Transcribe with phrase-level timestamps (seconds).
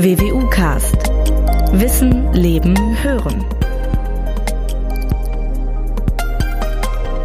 [0.00, 0.94] WWU Cast.
[1.72, 3.44] Wissen, Leben, Hören.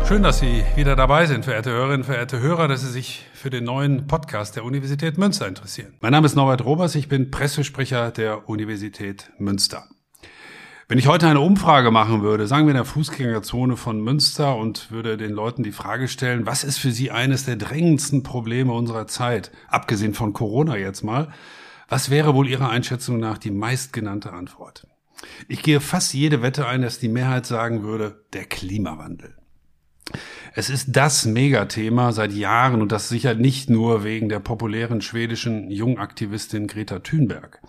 [0.08, 3.66] Schön, dass Sie wieder dabei sind, verehrte Hörerinnen, verehrte Hörer, dass Sie sich für den
[3.66, 5.94] neuen Podcast der Universität Münster interessieren.
[6.02, 9.84] Mein Name ist Norbert Robers, ich bin Pressesprecher der Universität Münster.
[10.88, 14.90] Wenn ich heute eine Umfrage machen würde, sagen wir in der Fußgängerzone von Münster und
[14.90, 19.06] würde den Leuten die Frage stellen, was ist für Sie eines der drängendsten Probleme unserer
[19.06, 21.28] Zeit, abgesehen von Corona jetzt mal,
[21.94, 24.88] was wäre wohl Ihrer Einschätzung nach die meistgenannte Antwort?
[25.48, 29.36] Ich gehe fast jede Wette ein, dass die Mehrheit sagen würde, der Klimawandel.
[30.56, 35.70] Es ist das Megathema seit Jahren und das sicher nicht nur wegen der populären schwedischen
[35.70, 37.62] Jungaktivistin Greta Thunberg.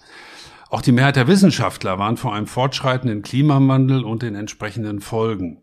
[0.70, 5.60] Auch die Mehrheit der Wissenschaftler waren vor einem fortschreitenden Klimawandel und den entsprechenden Folgen.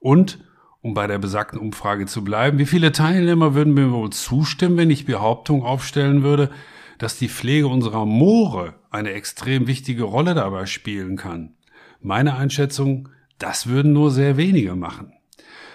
[0.00, 0.40] Und,
[0.80, 4.90] um bei der besagten Umfrage zu bleiben, wie viele Teilnehmer würden mir wohl zustimmen, wenn
[4.90, 6.50] ich Behauptung aufstellen würde,
[7.00, 11.54] dass die Pflege unserer Moore eine extrem wichtige Rolle dabei spielen kann?
[12.00, 15.12] Meine Einschätzung, das würden nur sehr wenige machen.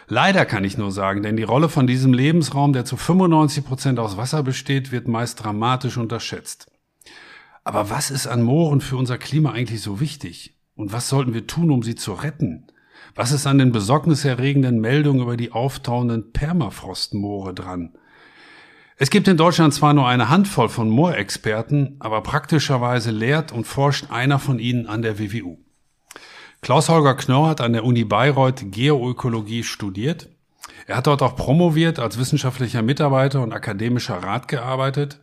[0.08, 4.00] Leider kann ich nur sagen, denn die Rolle von diesem Lebensraum, der zu 95 Prozent
[4.00, 6.72] aus Wasser besteht, wird meist dramatisch unterschätzt.
[7.64, 10.56] Aber was ist an Mooren für unser Klima eigentlich so wichtig?
[10.76, 12.68] Und was sollten wir tun, um sie zu retten?
[13.16, 17.98] Was ist an den besorgniserregenden Meldungen über die auftauenden Permafrostmoore dran?
[18.98, 24.10] Es gibt in Deutschland zwar nur eine Handvoll von Moorexperten, aber praktischerweise lehrt und forscht
[24.10, 25.58] einer von ihnen an der WWU.
[26.62, 30.30] Klaus-Holger Knorr hat an der Uni Bayreuth Geoökologie studiert.
[30.88, 35.20] Er hat dort auch promoviert, als wissenschaftlicher Mitarbeiter und akademischer Rat gearbeitet.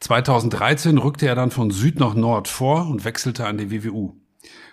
[0.00, 4.16] 2013 rückte er dann von Süd nach Nord vor und wechselte an die WWU.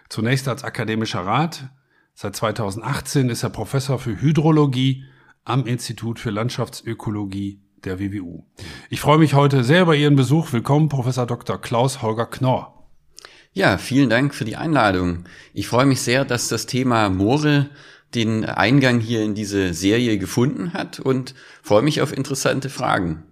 [0.10, 1.70] Zunächst als akademischer Rat.
[2.16, 5.04] Seit 2018 ist er Professor für Hydrologie
[5.45, 8.44] am Institut für Landschaftsökologie der WWU.
[8.89, 10.52] Ich freue mich heute sehr über Ihren Besuch.
[10.53, 11.59] Willkommen, Professor Dr.
[11.59, 12.88] Klaus Holger Knorr.
[13.53, 15.23] Ja, vielen Dank für die Einladung.
[15.53, 17.70] Ich freue mich sehr, dass das Thema Moore
[18.14, 23.23] den Eingang hier in diese Serie gefunden hat und freue mich auf interessante Fragen.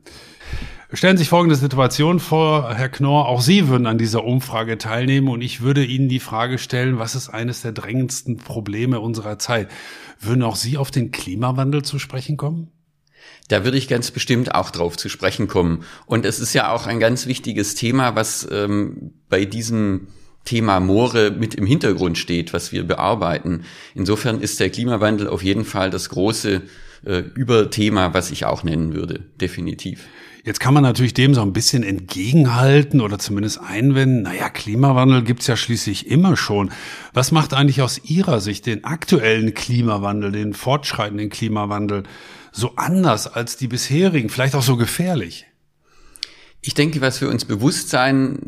[0.94, 5.28] Stellen Sie sich folgende Situation vor, Herr Knorr, auch Sie würden an dieser Umfrage teilnehmen
[5.28, 9.70] und ich würde Ihnen die Frage stellen, was ist eines der drängendsten Probleme unserer Zeit?
[10.20, 12.72] Würden auch Sie auf den Klimawandel zu sprechen kommen?
[13.48, 15.84] Da würde ich ganz bestimmt auch drauf zu sprechen kommen.
[16.06, 20.08] Und es ist ja auch ein ganz wichtiges Thema, was ähm, bei diesem
[20.46, 23.64] Thema Moore mit im Hintergrund steht, was wir bearbeiten.
[23.94, 26.62] Insofern ist der Klimawandel auf jeden Fall das große
[27.06, 30.08] äh, Überthema, was ich auch nennen würde, definitiv.
[30.44, 35.48] Jetzt kann man natürlich dem so ein bisschen entgegenhalten oder zumindest einwenden, naja, Klimawandel gibt's
[35.48, 36.70] ja schließlich immer schon.
[37.14, 42.04] Was macht eigentlich aus Ihrer Sicht den aktuellen Klimawandel, den fortschreitenden Klimawandel
[42.56, 45.46] so anders als die bisherigen, vielleicht auch so gefährlich?
[46.62, 48.40] Ich denke, was wir uns bewusst sein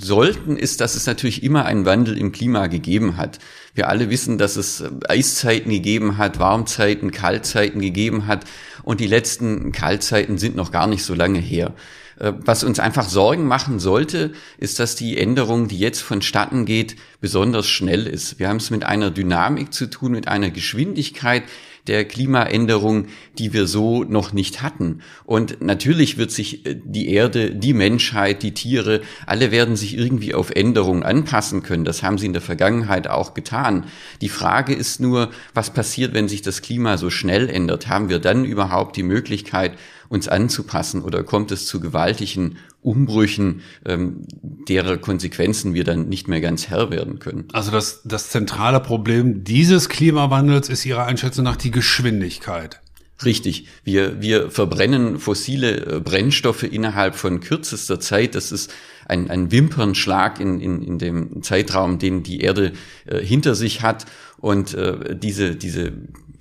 [0.00, 3.38] sollten, ist, dass es natürlich immer einen Wandel im Klima gegeben hat.
[3.74, 8.46] Wir alle wissen, dass es Eiszeiten gegeben hat, Warmzeiten, Kaltzeiten gegeben hat
[8.82, 11.74] und die letzten Kaltzeiten sind noch gar nicht so lange her.
[12.18, 16.96] Äh, was uns einfach Sorgen machen sollte, ist, dass die Änderung, die jetzt vonstatten geht,
[17.20, 18.38] besonders schnell ist.
[18.38, 21.42] Wir haben es mit einer Dynamik zu tun, mit einer Geschwindigkeit,
[21.90, 23.06] der Klimaänderung,
[23.36, 25.00] die wir so noch nicht hatten.
[25.24, 30.32] Und natürlich wird sich äh, die Erde, die Menschheit, die Tiere, alle werden sich irgendwie
[30.32, 31.84] auf Änderungen anpassen können.
[31.84, 33.86] Das haben sie in der Vergangenheit auch getan.
[34.20, 37.88] Die Frage ist nur, was passiert, wenn sich das Klima so schnell ändert?
[37.88, 39.76] Haben wir dann überhaupt die Möglichkeit,
[40.08, 44.24] uns anzupassen oder kommt es zu gewaltigen Umbrüchen, ähm,
[44.68, 47.44] derer Konsequenzen wir dann nicht mehr ganz Herr werden können.
[47.52, 52.80] Also das, das zentrale Problem dieses Klimawandels ist Ihrer Einschätzung nach die Geschwindigkeit.
[53.24, 53.66] Richtig.
[53.84, 58.34] Wir, wir verbrennen fossile äh, Brennstoffe innerhalb von kürzester Zeit.
[58.34, 58.72] Das ist
[59.06, 62.72] ein, ein Wimpernschlag in, in, in dem Zeitraum, den die Erde
[63.04, 64.06] äh, hinter sich hat.
[64.38, 65.92] Und äh, diese, diese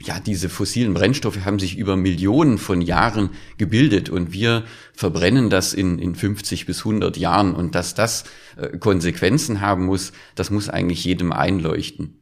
[0.01, 4.63] ja, diese fossilen Brennstoffe haben sich über Millionen von Jahren gebildet und wir
[4.93, 8.23] verbrennen das in, in 50 bis 100 Jahren und dass das
[8.55, 12.15] äh, Konsequenzen haben muss, das muss eigentlich jedem einleuchten.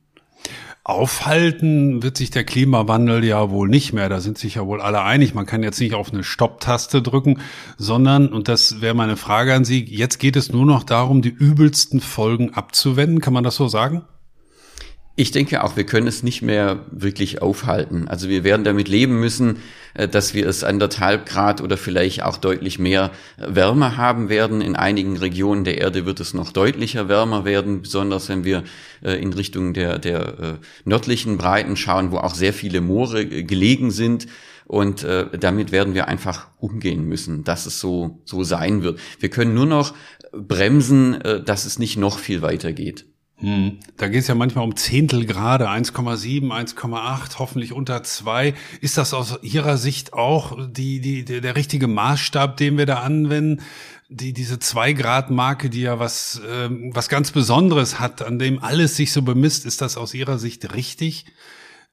[0.87, 4.07] Aufhalten wird sich der Klimawandel ja wohl nicht mehr.
[4.07, 5.33] Da sind sich ja wohl alle einig.
[5.33, 7.41] Man kann jetzt nicht auf eine Stopptaste drücken,
[7.77, 11.27] sondern, und das wäre meine Frage an Sie, jetzt geht es nur noch darum, die
[11.27, 13.19] übelsten Folgen abzuwenden.
[13.19, 14.03] Kann man das so sagen?
[15.19, 18.07] Ich denke auch, wir können es nicht mehr wirklich aufhalten.
[18.07, 19.57] Also wir werden damit leben müssen,
[19.95, 24.61] äh, dass wir es anderthalb Grad oder vielleicht auch deutlich mehr Wärme haben werden.
[24.61, 28.63] In einigen Regionen der Erde wird es noch deutlicher wärmer werden, besonders wenn wir
[29.01, 30.53] äh, in Richtung der, der äh,
[30.85, 34.27] nördlichen Breiten schauen, wo auch sehr viele Moore gelegen sind.
[34.65, 38.99] Und äh, damit werden wir einfach umgehen müssen, dass es so, so sein wird.
[39.19, 39.95] Wir können nur noch
[40.31, 43.07] bremsen, äh, dass es nicht noch viel weiter geht.
[43.39, 43.77] Hm.
[43.97, 48.55] Da geht es ja manchmal um Zehntelgrade, 1,7, 1,8, hoffentlich unter zwei.
[48.81, 53.01] Ist das aus Ihrer Sicht auch die, die, der, der richtige Maßstab, den wir da
[53.01, 53.61] anwenden?
[54.09, 58.63] Die, diese zwei Grad Marke, die ja was, äh, was ganz Besonderes hat, an dem
[58.63, 61.25] alles sich so bemisst, ist das aus Ihrer Sicht richtig,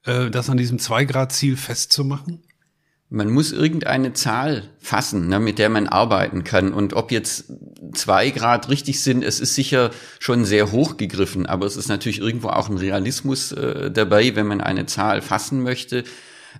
[0.05, 2.41] äh, das an diesem zwei Grad Ziel festzumachen?
[3.15, 6.73] Man muss irgendeine Zahl fassen, ne, mit der man arbeiten kann.
[6.73, 7.45] Und ob jetzt
[7.93, 12.19] zwei Grad richtig sind, es ist sicher schon sehr hoch gegriffen, aber es ist natürlich
[12.19, 16.03] irgendwo auch ein Realismus äh, dabei, wenn man eine Zahl fassen möchte.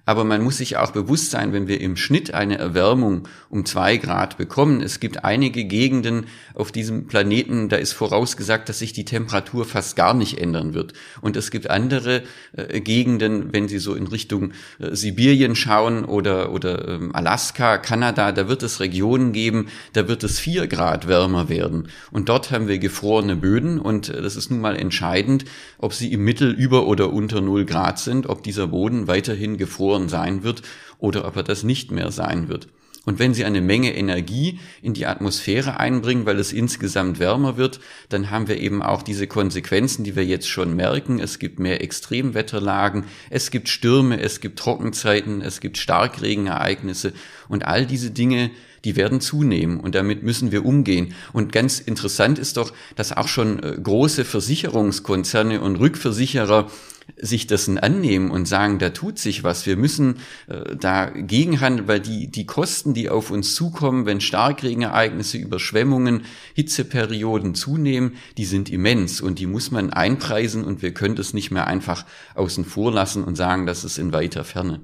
[0.05, 3.97] Aber man muss sich auch bewusst sein, wenn wir im Schnitt eine Erwärmung um zwei
[3.97, 4.81] Grad bekommen.
[4.81, 9.95] Es gibt einige Gegenden auf diesem Planeten, da ist vorausgesagt, dass sich die Temperatur fast
[9.95, 10.93] gar nicht ändern wird.
[11.21, 12.21] Und es gibt andere
[12.55, 18.31] äh, Gegenden, wenn Sie so in Richtung äh, Sibirien schauen oder, oder ähm, Alaska, Kanada,
[18.31, 21.87] da wird es Regionen geben, da wird es vier Grad wärmer werden.
[22.11, 25.45] Und dort haben wir gefrorene Böden und äh, das ist nun mal entscheidend,
[25.79, 29.94] ob sie im Mittel über oder unter null Grad sind, ob dieser Boden weiterhin gefroren
[30.09, 30.61] sein wird
[30.97, 32.67] oder ob er das nicht mehr sein wird.
[33.05, 37.79] Und wenn Sie eine Menge Energie in die Atmosphäre einbringen, weil es insgesamt wärmer wird,
[38.09, 41.19] dann haben wir eben auch diese Konsequenzen, die wir jetzt schon merken.
[41.19, 47.13] Es gibt mehr Extremwetterlagen, es gibt Stürme, es gibt Trockenzeiten, es gibt Starkregenereignisse
[47.47, 48.49] und all diese Dinge,
[48.85, 51.13] die werden zunehmen und damit müssen wir umgehen.
[51.33, 56.69] Und ganz interessant ist doch, dass auch schon äh, große Versicherungskonzerne und Rückversicherer
[57.17, 60.17] sich dessen annehmen und sagen, da tut sich was, wir müssen
[60.47, 66.23] äh, da gegenhandeln, weil die, die Kosten, die auf uns zukommen, wenn Starkregenereignisse, Überschwemmungen,
[66.53, 71.51] Hitzeperioden zunehmen, die sind immens und die muss man einpreisen und wir können das nicht
[71.51, 72.05] mehr einfach
[72.35, 74.81] außen vor lassen und sagen, das ist in weiter Ferne.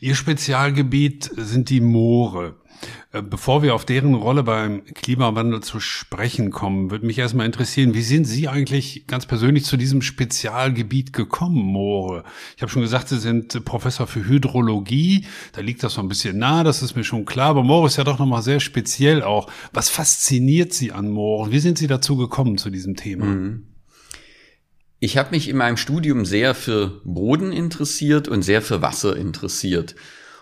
[0.00, 2.56] Ihr Spezialgebiet sind die Moore.
[3.12, 7.94] Äh, bevor wir auf deren Rolle beim Klimawandel zu sprechen kommen, würde mich erstmal interessieren,
[7.94, 12.24] wie sind Sie eigentlich ganz persönlich zu diesem Spezialgebiet gekommen, Moore?
[12.56, 15.26] Ich habe schon gesagt, Sie sind Professor für Hydrologie.
[15.52, 17.50] Da liegt das so ein bisschen nah, das ist mir schon klar.
[17.50, 19.48] Aber Moore ist ja doch nochmal sehr speziell auch.
[19.72, 21.52] Was fasziniert Sie an Moore?
[21.52, 23.26] Wie sind Sie dazu gekommen zu diesem Thema?
[23.26, 23.73] Mhm.
[25.04, 29.96] Ich habe mich in meinem Studium sehr für Boden interessiert und sehr für Wasser interessiert.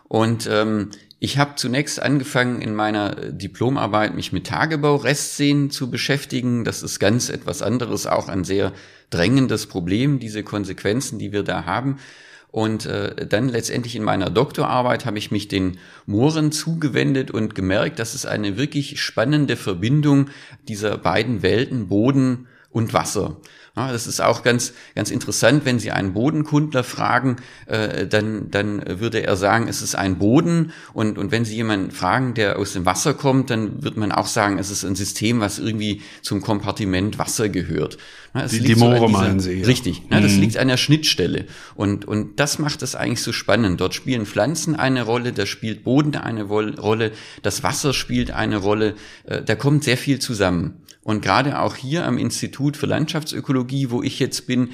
[0.05, 6.63] Und ähm, ich habe zunächst angefangen, in meiner Diplomarbeit mich mit Tagebau-Restseen zu beschäftigen.
[6.63, 8.73] Das ist ganz etwas anderes, auch ein sehr
[9.11, 11.97] drängendes Problem, diese Konsequenzen, die wir da haben.
[12.53, 17.99] Und äh, dann letztendlich in meiner Doktorarbeit habe ich mich den Mooren zugewendet und gemerkt,
[17.99, 20.31] dass es eine wirklich spannende Verbindung
[20.69, 23.39] dieser beiden Welten Boden und Wasser.
[23.75, 27.37] Ja, das ist auch ganz, ganz interessant, wenn Sie einen Bodenkundler fragen,
[27.67, 30.73] äh, dann, dann würde er sagen, es ist ein Boden.
[30.93, 34.27] Und, und wenn Sie jemanden fragen, der aus dem Wasser kommt, dann wird man auch
[34.27, 37.97] sagen, es ist ein System, was irgendwie zum Kompartiment Wasser gehört.
[38.35, 39.61] Ja, die, die Moore so meinen Sie.
[39.61, 39.67] Ja.
[39.67, 40.41] Richtig, ja, das mhm.
[40.41, 41.47] liegt an der Schnittstelle.
[41.75, 43.81] Und, und das macht es eigentlich so spannend.
[43.81, 48.97] Dort spielen Pflanzen eine Rolle, da spielt Boden eine Rolle, das Wasser spielt eine Rolle,
[49.25, 50.82] äh, da kommt sehr viel zusammen.
[51.03, 54.71] Und gerade auch hier am Institut für Landschaftsökologie, wo ich jetzt bin,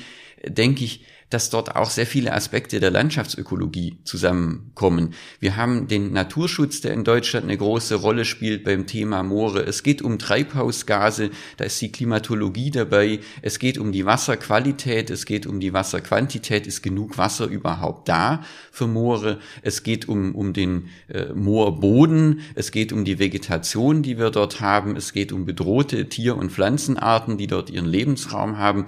[0.46, 5.14] denke ich, dass dort auch sehr viele Aspekte der Landschaftsökologie zusammenkommen.
[5.40, 9.62] Wir haben den Naturschutz, der in Deutschland eine große Rolle spielt beim Thema Moore.
[9.62, 13.20] Es geht um Treibhausgase, da ist die Klimatologie dabei.
[13.42, 16.66] Es geht um die Wasserqualität, es geht um die Wasserquantität.
[16.66, 18.42] Ist genug Wasser überhaupt da
[18.72, 19.38] für Moore?
[19.62, 24.60] Es geht um, um den äh, Moorboden, es geht um die Vegetation, die wir dort
[24.60, 24.96] haben.
[24.96, 28.86] Es geht um bedrohte Tier- und Pflanzenarten, die dort ihren Lebensraum haben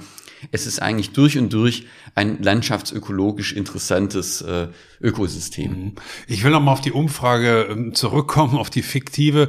[0.52, 4.68] es ist eigentlich durch und durch ein landschaftsökologisch interessantes äh,
[5.00, 5.70] Ökosystem.
[5.70, 5.92] Mhm.
[6.26, 9.48] Ich will noch mal auf die Umfrage ähm, zurückkommen, auf die fiktive.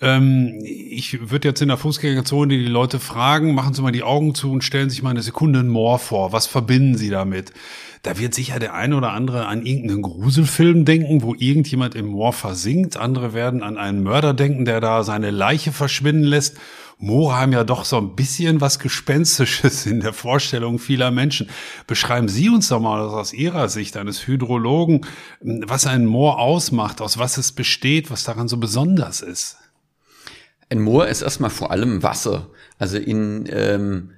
[0.00, 4.34] Ähm, ich würde jetzt in der Fußgängerzone die Leute fragen, machen Sie mal die Augen
[4.34, 6.32] zu und stellen sich mal eine Sekunde ein Moor vor.
[6.32, 7.52] Was verbinden Sie damit?
[8.02, 12.32] Da wird sicher der eine oder andere an irgendeinen Gruselfilm denken, wo irgendjemand im Moor
[12.32, 12.96] versinkt.
[12.96, 16.56] Andere werden an einen Mörder denken, der da seine Leiche verschwinden lässt.
[17.02, 21.50] Moore haben ja doch so ein bisschen was Gespenstisches in der Vorstellung vieler Menschen.
[21.88, 25.04] Beschreiben Sie uns doch mal aus Ihrer Sicht eines Hydrologen,
[25.40, 29.56] was ein Moor ausmacht, aus was es besteht, was daran so besonders ist.
[30.70, 32.50] Ein Moor ist erstmal vor allem Wasser.
[32.78, 34.12] Also in ähm,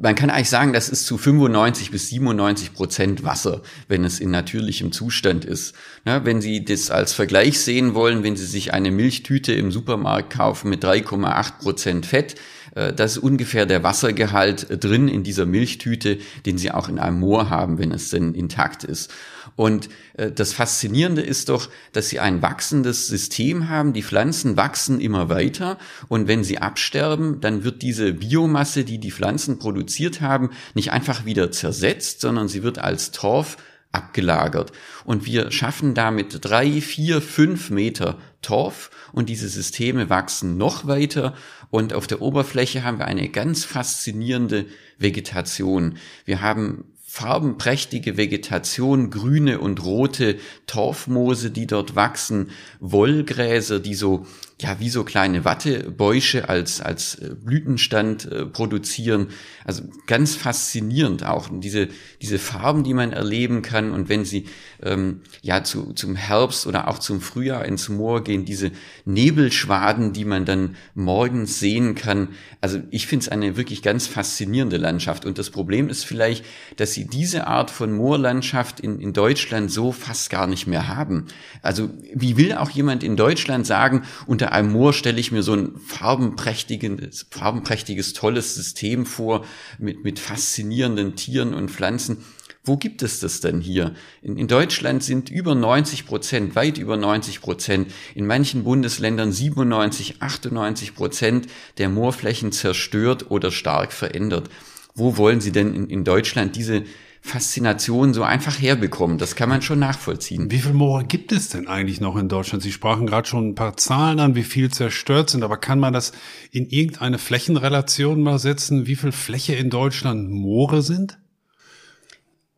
[0.00, 4.30] man kann eigentlich sagen, das ist zu 95 bis 97 Prozent Wasser, wenn es in
[4.30, 5.74] natürlichem Zustand ist.
[6.06, 10.32] Ja, wenn Sie das als Vergleich sehen wollen, wenn Sie sich eine Milchtüte im Supermarkt
[10.32, 12.36] kaufen mit 3,8 Prozent Fett,
[12.74, 17.20] äh, das ist ungefähr der Wassergehalt drin in dieser Milchtüte, den Sie auch in einem
[17.20, 19.12] Moor haben, wenn es denn intakt ist.
[19.56, 23.92] Und äh, das Faszinierende ist doch, dass sie ein wachsendes System haben.
[23.92, 25.78] Die Pflanzen wachsen immer weiter
[26.08, 31.24] und wenn sie absterben, dann wird diese Biomasse, die die Pflanzen produziert haben, nicht einfach
[31.24, 33.56] wieder zersetzt, sondern sie wird als Torf
[33.92, 34.72] abgelagert.
[35.04, 41.34] Und wir schaffen damit drei, vier, fünf Meter Torf und diese Systeme wachsen noch weiter
[41.70, 44.66] und auf der Oberfläche haben wir eine ganz faszinierende
[44.98, 45.96] Vegetation.
[46.24, 54.24] Wir haben farbenprächtige Vegetation, grüne und rote Torfmoose, die dort wachsen, Wollgräser, die so
[54.58, 59.26] ja wie so kleine Wattebäusche als als äh, Blütenstand äh, produzieren.
[59.62, 61.88] Also ganz faszinierend auch und diese
[62.22, 64.46] diese Farben, die man erleben kann und wenn sie
[64.82, 68.72] ähm, ja zu, zum Herbst oder auch zum Frühjahr ins Moor gehen, diese
[69.04, 72.28] Nebelschwaden, die man dann morgens sehen kann.
[72.60, 76.44] Also ich finde es eine wirklich ganz faszinierende Landschaft und das Problem ist vielleicht,
[76.76, 81.26] dass sie diese Art von Moorlandschaft in, in Deutschland so fast gar nicht mehr haben.
[81.62, 85.54] Also wie will auch jemand in Deutschland sagen, unter einem Moor stelle ich mir so
[85.54, 89.44] ein farbenprächtiges, farbenprächtiges, tolles System vor
[89.78, 92.24] mit, mit faszinierenden Tieren und Pflanzen.
[92.64, 93.94] Wo gibt es das denn hier?
[94.22, 100.22] In, in, Deutschland sind über 90 Prozent, weit über 90 Prozent, in manchen Bundesländern 97,
[100.22, 104.48] 98 Prozent der Moorflächen zerstört oder stark verändert.
[104.94, 106.84] Wo wollen Sie denn in, in Deutschland diese
[107.24, 109.16] Faszination so einfach herbekommen.
[109.16, 110.50] Das kann man schon nachvollziehen.
[110.50, 112.64] Wie viel Moore gibt es denn eigentlich noch in Deutschland?
[112.64, 115.92] Sie sprachen gerade schon ein paar Zahlen an, wie viel zerstört sind, aber kann man
[115.92, 116.10] das
[116.50, 121.16] in irgendeine Flächenrelation mal setzen, wie viel Fläche in Deutschland Moore sind?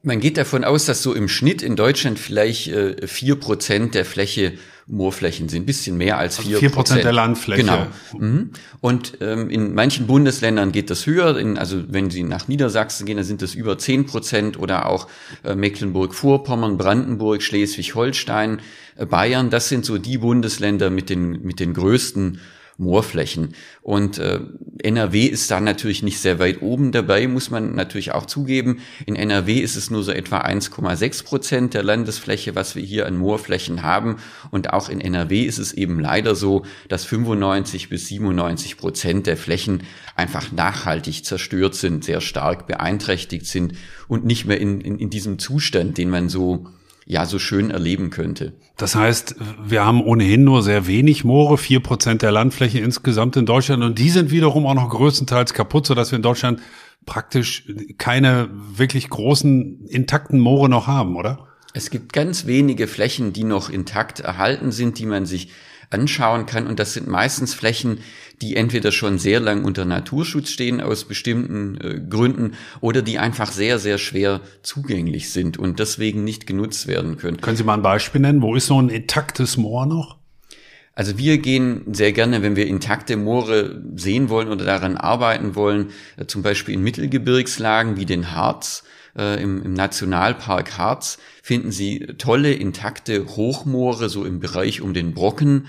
[0.05, 3.95] Man geht davon aus, dass so im Schnitt in Deutschland vielleicht äh, vier äh, Prozent
[3.95, 4.53] der Fläche
[4.87, 7.63] Moorflächen sind, bisschen mehr als also vier also Prozent der Landfläche.
[7.63, 7.87] Genau.
[8.19, 8.51] Mhm.
[8.83, 11.39] Und ähm, in manchen Bundesländern geht das höher.
[11.39, 15.09] In, also wenn Sie nach Niedersachsen gehen, dann sind das über zehn Prozent oder auch
[15.43, 18.61] äh, Mecklenburg-Vorpommern, Brandenburg, Schleswig-Holstein,
[18.97, 19.49] äh, Bayern.
[19.49, 22.41] Das sind so die Bundesländer mit den mit den größten
[22.77, 23.55] Moorflächen.
[23.83, 24.41] Und äh,
[24.83, 28.81] NRW ist da natürlich nicht sehr weit oben dabei, muss man natürlich auch zugeben.
[29.07, 33.17] In NRW ist es nur so etwa 1,6 Prozent der Landesfläche, was wir hier an
[33.17, 34.17] Moorflächen haben.
[34.51, 39.37] Und auch in NRW ist es eben leider so, dass 95 bis 97 Prozent der
[39.37, 39.85] Flächen
[40.17, 43.75] einfach nachhaltig zerstört sind, sehr stark beeinträchtigt sind
[44.09, 46.67] und nicht mehr in, in, in diesem Zustand, den man so
[47.07, 48.55] ja so schön erleben könnte.
[48.77, 53.47] Das heißt, wir haben ohnehin nur sehr wenig Moore, vier Prozent der Landfläche insgesamt in
[53.47, 56.61] Deutschland und die sind wiederum auch noch größtenteils kaputt, sodass wir in Deutschland
[57.07, 57.67] praktisch
[57.99, 61.49] keine wirklich großen intakten Moore noch haben, oder?
[61.75, 65.51] Es gibt ganz wenige Flächen, die noch intakt erhalten sind, die man sich
[65.95, 66.67] anschauen kann.
[66.67, 68.01] Und das sind meistens Flächen,
[68.43, 73.51] die entweder schon sehr lang unter Naturschutz stehen aus bestimmten äh, Gründen oder die einfach
[73.53, 77.41] sehr, sehr schwer zugänglich sind und deswegen nicht genutzt werden können.
[77.41, 78.43] Können Sie mal ein Beispiel nennen?
[78.43, 80.19] Wo ist so ein intaktes Moor noch?
[80.97, 85.91] Also wir gehen sehr gerne, wenn wir intakte Moore sehen wollen oder daran arbeiten wollen,
[86.17, 88.85] äh, zum Beispiel in Mittelgebirgslagen wie den Harz,
[89.17, 95.15] äh, im, im Nationalpark Harz finden Sie tolle, intakte Hochmoore, so im Bereich um den
[95.15, 95.67] Brocken.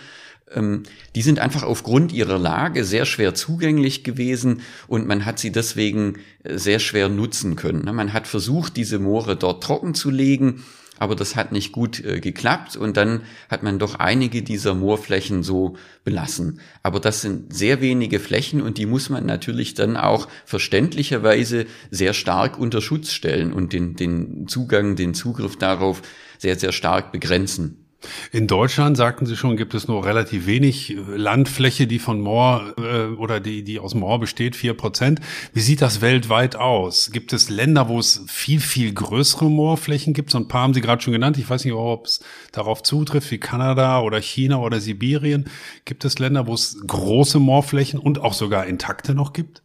[0.54, 0.84] Ähm,
[1.16, 6.20] die sind einfach aufgrund ihrer Lage sehr schwer zugänglich gewesen und man hat sie deswegen
[6.44, 7.86] äh, sehr schwer nutzen können.
[7.86, 7.94] Ne?
[7.94, 10.64] Man hat versucht, diese Moore dort trocken zu legen
[10.98, 15.44] aber das hat nicht gut äh, geklappt und dann hat man doch einige dieser Moorflächen
[15.44, 16.60] so belassen.
[16.84, 22.14] Aber das sind sehr wenige Flächen und die muss man natürlich dann auch verständlicherweise sehr
[22.14, 26.02] stark unter Schutz stellen und den, den Zugang, den Zugriff darauf
[26.38, 27.85] sehr, sehr stark begrenzen.
[28.32, 32.74] In Deutschland, sagten Sie schon, gibt es nur relativ wenig äh, Landfläche, die von Moor
[32.78, 35.20] äh, oder die, die aus Moor besteht, vier Prozent.
[35.54, 37.12] Wie sieht das weltweit aus?
[37.12, 40.32] Gibt es Länder, wo es viel, viel größere Moorflächen gibt?
[40.32, 41.38] So ein paar haben Sie gerade schon genannt.
[41.38, 42.20] Ich weiß nicht, ob es
[42.52, 45.46] darauf zutrifft, wie Kanada oder China oder Sibirien.
[45.86, 49.65] Gibt es Länder, wo es große Moorflächen und auch sogar intakte noch gibt?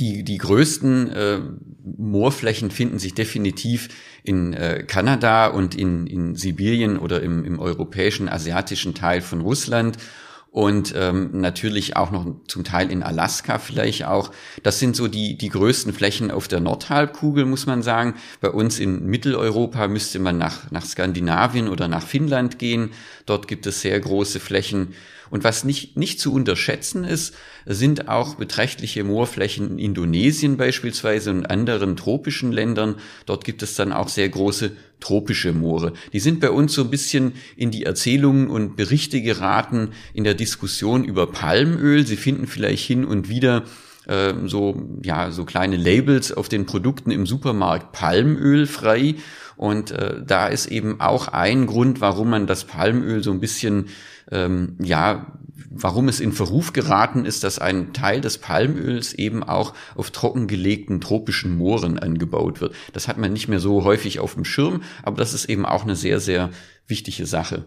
[0.00, 1.40] Die, die größten äh,
[1.98, 3.88] Moorflächen finden sich definitiv
[4.22, 9.98] in äh, Kanada und in, in Sibirien oder im, im europäischen, asiatischen Teil von Russland
[10.50, 14.32] und ähm, natürlich auch noch zum Teil in Alaska vielleicht auch.
[14.62, 18.14] Das sind so die, die größten Flächen auf der Nordhalbkugel, muss man sagen.
[18.40, 22.90] Bei uns in Mitteleuropa müsste man nach, nach Skandinavien oder nach Finnland gehen.
[23.26, 24.94] Dort gibt es sehr große Flächen.
[25.30, 27.34] Und was nicht, nicht zu unterschätzen ist,
[27.64, 32.96] sind auch beträchtliche Moorflächen in Indonesien beispielsweise und anderen tropischen Ländern.
[33.26, 35.92] Dort gibt es dann auch sehr große tropische Moore.
[36.12, 40.34] Die sind bei uns so ein bisschen in die Erzählungen und Berichte geraten in der
[40.34, 42.06] Diskussion über Palmöl.
[42.06, 43.64] Sie finden vielleicht hin und wieder
[44.06, 49.14] äh, so, ja, so kleine Labels auf den Produkten im Supermarkt Palmöl frei.
[49.56, 53.88] Und äh, da ist eben auch ein Grund, warum man das Palmöl so ein bisschen,
[54.30, 55.38] ähm, ja,
[55.70, 61.00] warum es in Verruf geraten ist, dass ein Teil des Palmöls eben auch auf trockengelegten
[61.00, 62.74] tropischen Mooren angebaut wird.
[62.92, 65.84] Das hat man nicht mehr so häufig auf dem Schirm, aber das ist eben auch
[65.84, 66.50] eine sehr, sehr
[66.86, 67.64] wichtige Sache.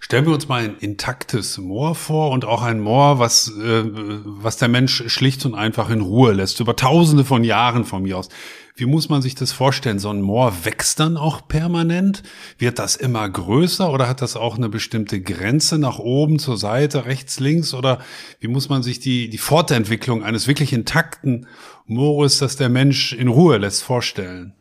[0.00, 4.56] Stellen wir uns mal ein intaktes Moor vor und auch ein Moor, was, äh, was
[4.56, 8.30] der Mensch schlicht und einfach in Ruhe lässt, über tausende von Jahren von mir aus.
[8.74, 9.98] Wie muss man sich das vorstellen?
[9.98, 12.22] So ein Moor wächst dann auch permanent?
[12.56, 17.04] Wird das immer größer oder hat das auch eine bestimmte Grenze nach oben, zur Seite,
[17.04, 17.74] rechts, links?
[17.74, 18.00] Oder
[18.40, 21.46] wie muss man sich die, die Fortentwicklung eines wirklich intakten
[21.86, 24.54] Moores, das der Mensch in Ruhe lässt, vorstellen?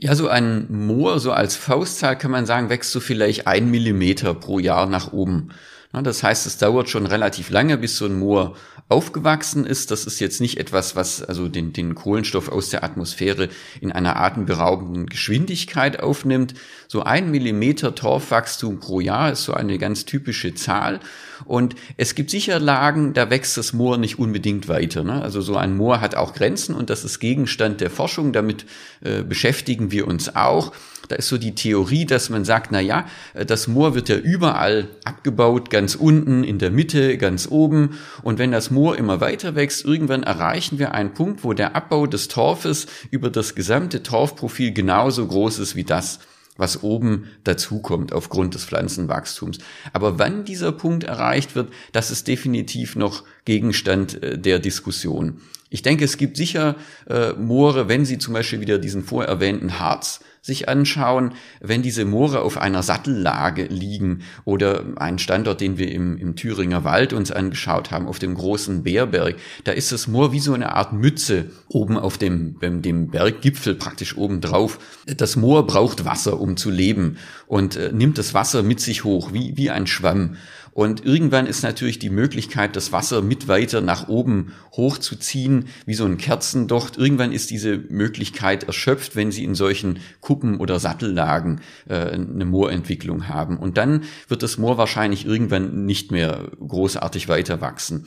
[0.00, 4.32] Ja, so ein Moor, so als Faustzahl kann man sagen, wächst so vielleicht ein Millimeter
[4.32, 5.48] pro Jahr nach oben.
[5.92, 8.56] Das heißt, es dauert schon relativ lange, bis so ein Moor
[8.88, 9.90] aufgewachsen ist.
[9.90, 13.48] Das ist jetzt nicht etwas, was also den, den Kohlenstoff aus der Atmosphäre
[13.80, 16.54] in einer atemberaubenden Geschwindigkeit aufnimmt.
[16.88, 21.00] So ein Millimeter Torfwachstum pro Jahr ist so eine ganz typische Zahl.
[21.44, 25.04] Und es gibt sicher Lagen, da wächst das Moor nicht unbedingt weiter.
[25.04, 25.20] Ne?
[25.20, 28.32] Also so ein Moor hat auch Grenzen und das ist Gegenstand der Forschung.
[28.32, 28.64] Damit
[29.02, 30.72] äh, beschäftigen wir uns auch.
[31.08, 34.16] Da ist so die Theorie, dass man sagt, na ja, äh, das Moor wird ja
[34.16, 37.98] überall abgebaut, ganz unten, in der Mitte, ganz oben.
[38.22, 42.06] Und wenn das Moor immer weiter wächst, irgendwann erreichen wir einen Punkt, wo der Abbau
[42.06, 46.20] des Torfes über das gesamte Torfprofil genauso groß ist wie das,
[46.56, 49.58] was oben dazukommt aufgrund des Pflanzenwachstums.
[49.92, 55.40] Aber wann dieser Punkt erreicht wird, das ist definitiv noch Gegenstand äh, der Diskussion.
[55.70, 56.76] Ich denke, es gibt sicher
[57.08, 62.42] äh, Moore, wenn Sie zum Beispiel wieder diesen vorerwähnten Harz sich anschauen, wenn diese Moore
[62.42, 67.90] auf einer Sattellage liegen oder einen Standort, den wir im, im Thüringer Wald uns angeschaut
[67.90, 71.96] haben, auf dem großen Bärberg, da ist das Moor wie so eine Art Mütze oben
[71.96, 74.78] auf dem, dem Berggipfel praktisch oben drauf.
[75.06, 79.32] Das Moor braucht Wasser, um zu leben und äh, nimmt das Wasser mit sich hoch,
[79.32, 80.36] wie, wie ein Schwamm.
[80.78, 86.04] Und irgendwann ist natürlich die Möglichkeit, das Wasser mit weiter nach oben hochzuziehen, wie so
[86.04, 86.96] ein Kerzendocht.
[86.96, 93.26] Irgendwann ist diese Möglichkeit erschöpft, wenn Sie in solchen Kuppen oder Sattellagen äh, eine Moorentwicklung
[93.26, 93.56] haben.
[93.56, 98.06] Und dann wird das Moor wahrscheinlich irgendwann nicht mehr großartig weiter wachsen.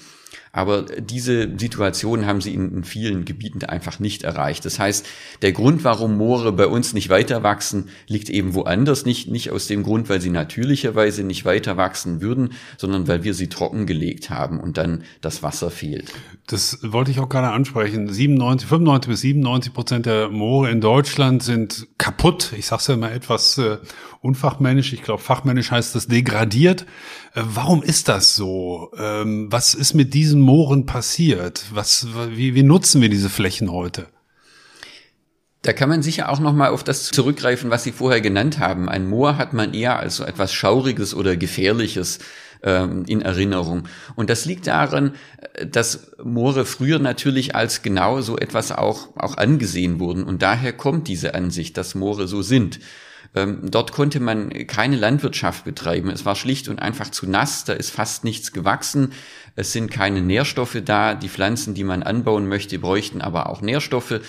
[0.53, 4.65] Aber diese Situation haben sie in, vielen Gebieten einfach nicht erreicht.
[4.65, 5.05] Das heißt,
[5.41, 9.05] der Grund, warum Moore bei uns nicht weiter wachsen, liegt eben woanders.
[9.05, 13.33] Nicht, nicht aus dem Grund, weil sie natürlicherweise nicht weiter wachsen würden, sondern weil wir
[13.33, 16.11] sie trockengelegt haben und dann das Wasser fehlt.
[16.51, 18.11] Das wollte ich auch gerade ansprechen.
[18.11, 22.51] 97, 95 bis 97 Prozent der Moore in Deutschland sind kaputt.
[22.57, 23.77] Ich sage es ja immer etwas äh,
[24.19, 24.91] unfachmännisch.
[24.91, 26.81] Ich glaube, fachmännisch heißt das degradiert.
[27.35, 28.91] Äh, warum ist das so?
[28.97, 31.63] Ähm, was ist mit diesen Mooren passiert?
[31.71, 34.07] Was, wie, wie nutzen wir diese Flächen heute?
[35.61, 38.89] Da kann man sicher auch noch mal auf das zurückgreifen, was Sie vorher genannt haben.
[38.89, 42.19] Ein Moor hat man eher als so etwas Schauriges oder Gefährliches
[42.63, 43.87] ähm, in Erinnerung.
[44.15, 45.13] Und das liegt daran,
[45.53, 50.23] äh, dass Moore früher natürlich als genau so etwas auch, auch angesehen wurden.
[50.23, 52.79] Und daher kommt diese Ansicht, dass Moore so sind.
[53.33, 56.09] Ähm, dort konnte man keine Landwirtschaft betreiben.
[56.09, 59.13] Es war schlicht und einfach zu nass, da ist fast nichts gewachsen.
[59.55, 61.15] Es sind keine Nährstoffe da.
[61.15, 64.21] Die Pflanzen, die man anbauen möchte, bräuchten aber auch Nährstoffe.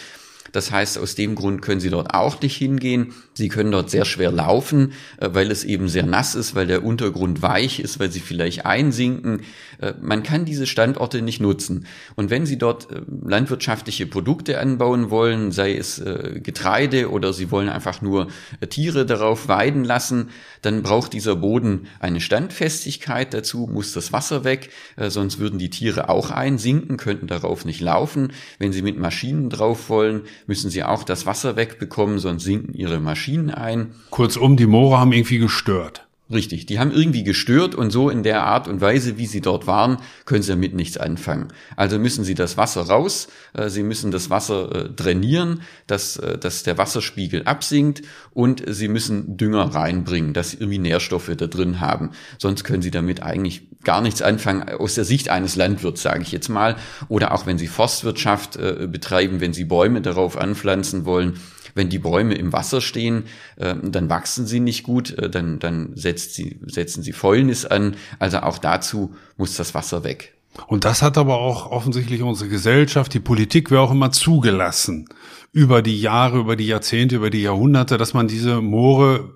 [0.52, 3.14] Das heißt, aus dem Grund können Sie dort auch nicht hingehen.
[3.34, 6.84] Sie können dort sehr schwer laufen, äh, weil es eben sehr nass ist, weil der
[6.84, 9.42] Untergrund weich ist, weil Sie vielleicht einsinken.
[9.80, 11.86] Äh, man kann diese Standorte nicht nutzen.
[12.14, 16.02] Und wenn Sie dort äh, landwirtschaftliche Produkte anbauen wollen, sei es
[16.42, 18.28] Getreide oder Sie wollen einfach nur
[18.68, 20.28] Tiere darauf weiden lassen,
[20.60, 23.32] dann braucht dieser Boden eine Standfestigkeit.
[23.32, 28.32] Dazu muss das Wasser weg, sonst würden die Tiere auch einsinken, könnten darauf nicht laufen.
[28.58, 33.00] Wenn Sie mit Maschinen drauf wollen, müssen sie auch das Wasser wegbekommen, sonst sinken ihre
[33.00, 33.94] Maschinen ein.
[34.10, 36.06] Kurzum, die Moore haben irgendwie gestört.
[36.32, 39.66] Richtig, die haben irgendwie gestört und so in der Art und Weise, wie sie dort
[39.66, 41.48] waren, können sie damit nichts anfangen.
[41.76, 46.38] Also müssen sie das Wasser raus, äh, sie müssen das Wasser äh, trainieren, dass, äh,
[46.38, 48.00] dass der Wasserspiegel absinkt
[48.32, 52.12] und sie müssen Dünger reinbringen, dass sie irgendwie Nährstoffe da drin haben.
[52.38, 56.32] Sonst können sie damit eigentlich gar nichts anfangen aus der Sicht eines Landwirts, sage ich
[56.32, 56.76] jetzt mal.
[57.08, 61.34] Oder auch wenn sie Forstwirtschaft betreiben, wenn sie Bäume darauf anpflanzen wollen,
[61.74, 63.24] wenn die Bäume im Wasser stehen,
[63.56, 67.96] äh, dann wachsen sie nicht gut, äh, dann, dann setzt sie, setzen sie Fäulnis an.
[68.18, 70.34] Also auch dazu muss das Wasser weg.
[70.66, 75.06] Und das hat aber auch offensichtlich unsere Gesellschaft, die Politik, wer auch immer zugelassen.
[75.52, 79.30] Über die Jahre, über die Jahrzehnte, über die Jahrhunderte, dass man diese Moore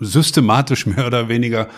[0.00, 1.68] systematisch mehr oder weniger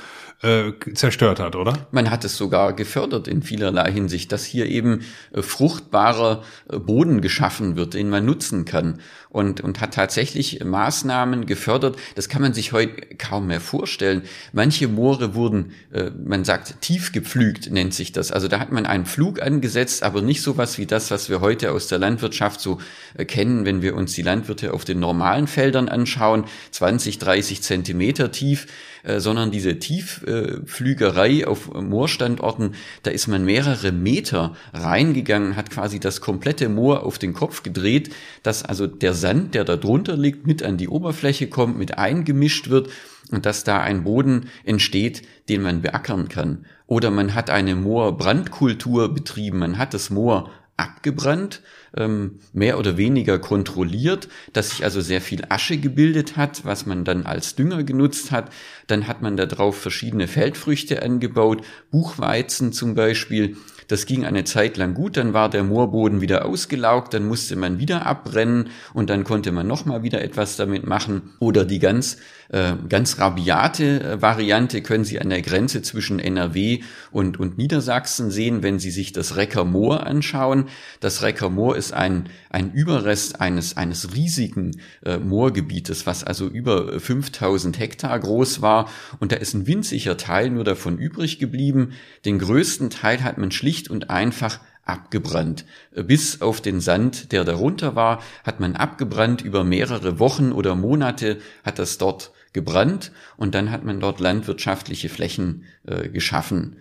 [0.43, 1.87] äh, zerstört hat, oder?
[1.91, 7.21] Man hat es sogar gefördert in vielerlei Hinsicht, dass hier eben äh, fruchtbarer äh, Boden
[7.21, 9.01] geschaffen wird, den man nutzen kann
[9.31, 11.97] und, und hat tatsächlich Maßnahmen gefördert.
[12.17, 14.23] Das kann man sich heute kaum mehr vorstellen.
[14.53, 18.33] Manche Moore wurden, äh, man sagt, tief gepflügt, nennt sich das.
[18.33, 21.71] Also da hat man einen Flug angesetzt, aber nicht sowas wie das, was wir heute
[21.71, 22.79] aus der Landwirtschaft so
[23.17, 28.33] äh, kennen, wenn wir uns die Landwirte auf den normalen Feldern anschauen, 20, 30 Zentimeter
[28.33, 28.67] tief
[29.03, 36.21] äh, sondern diese Tiefflügerei auf Moorstandorten, da ist man mehrere Meter reingegangen, hat quasi das
[36.21, 38.11] komplette Moor auf den Kopf gedreht,
[38.43, 42.71] dass also der Sand, der da drunter liegt, mit an die Oberfläche kommt, mit eingemischt
[42.71, 42.89] wird
[43.31, 46.67] und dass da ein Boden entsteht, den man beackern kann.
[46.87, 51.61] Oder man hat eine Moorbrandkultur betrieben, man hat das Moor abgebrannt,
[51.97, 57.05] ähm, mehr oder weniger kontrolliert, dass sich also sehr viel Asche gebildet hat, was man
[57.05, 58.51] dann als Dünger genutzt hat.
[58.87, 63.57] Dann hat man darauf verschiedene Feldfrüchte angebaut, Buchweizen zum Beispiel.
[63.91, 67.81] Das ging eine Zeit lang gut, dann war der Moorboden wieder ausgelaugt, dann musste man
[67.81, 71.33] wieder abbrennen und dann konnte man nochmal wieder etwas damit machen.
[71.41, 72.19] Oder die ganz,
[72.51, 78.31] äh, ganz rabiate äh, Variante können Sie an der Grenze zwischen NRW und, und Niedersachsen
[78.31, 80.67] sehen, wenn Sie sich das Recker Moor anschauen.
[81.01, 84.73] Das Recker Moor ist ein, ein Überrest eines, eines riesigen
[85.05, 90.51] äh, Moorgebietes, was also über 5000 Hektar groß war und da ist ein winziger Teil
[90.51, 91.93] nur davon übrig geblieben.
[92.25, 95.65] Den größten Teil hat man schlicht und einfach abgebrannt.
[95.95, 99.43] Bis auf den Sand, der darunter war, hat man abgebrannt.
[99.43, 105.09] Über mehrere Wochen oder Monate hat das dort gebrannt und dann hat man dort landwirtschaftliche
[105.09, 106.79] Flächen äh, geschaffen.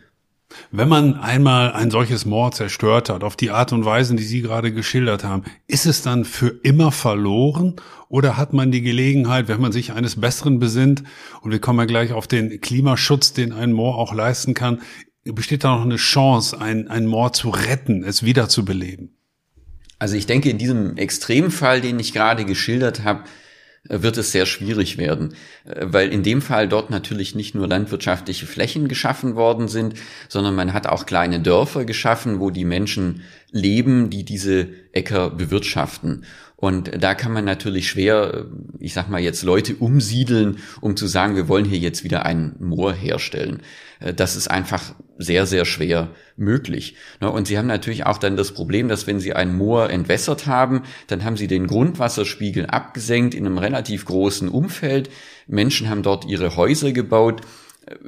[0.71, 4.41] Wenn man einmal ein solches Moor zerstört hat, auf die Art und Weise, die Sie
[4.41, 7.75] gerade geschildert haben, ist es dann für immer verloren
[8.07, 11.03] oder hat man die Gelegenheit, wenn man sich eines Besseren besinnt,
[11.41, 14.81] und wir kommen ja gleich auf den Klimaschutz, den ein Moor auch leisten kann,
[15.23, 19.15] besteht da noch eine Chance, ein, ein Mord zu retten, es wiederzubeleben?
[19.99, 23.25] Also ich denke, in diesem Extremfall, den ich gerade geschildert habe,
[23.83, 28.87] wird es sehr schwierig werden, weil in dem Fall dort natürlich nicht nur landwirtschaftliche Flächen
[28.87, 29.95] geschaffen worden sind,
[30.27, 36.25] sondern man hat auch kleine Dörfer geschaffen, wo die Menschen leben, die diese Äcker bewirtschaften.
[36.59, 38.47] Und da kann man natürlich schwer,
[38.79, 42.57] ich sag mal jetzt Leute umsiedeln, um zu sagen, wir wollen hier jetzt wieder ein
[42.59, 43.61] Moor herstellen.
[44.01, 46.95] Äh, das ist einfach sehr, sehr schwer möglich.
[47.21, 50.47] Ne, und Sie haben natürlich auch dann das Problem, dass wenn Sie ein Moor entwässert
[50.47, 55.09] haben, dann haben Sie den Grundwasserspiegel abgesenkt in einem relativ großen Umfeld.
[55.47, 57.41] Menschen haben dort ihre Häuser gebaut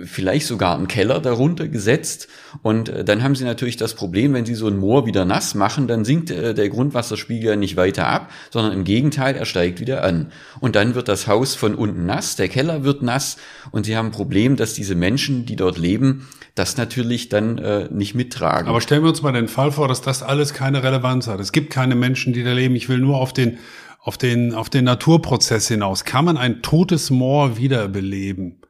[0.04, 2.28] vielleicht sogar einen Keller darunter gesetzt.
[2.62, 5.56] Und äh, dann haben sie natürlich das Problem, wenn sie so ein Moor wieder nass
[5.56, 10.04] machen, dann sinkt äh, der Grundwasserspiegel nicht weiter ab, sondern im Gegenteil, er steigt wieder
[10.04, 10.32] an.
[10.60, 13.38] Und dann wird das Haus von unten nass, der Keller wird nass
[13.72, 17.88] und sie haben ein Problem, dass diese Menschen, die dort leben, das natürlich dann äh,
[17.92, 18.68] nicht mittragen.
[18.68, 21.40] Aber stellen wir uns mal den Fall vor, dass das alles keine Relevanz hat.
[21.40, 22.76] Es gibt keine Menschen, die da leben.
[22.76, 23.58] Ich will nur auf den
[24.04, 26.06] auf den, auf den Naturprozess hinaus.
[26.06, 28.61] Kann man ein totes Moor wiederbeleben?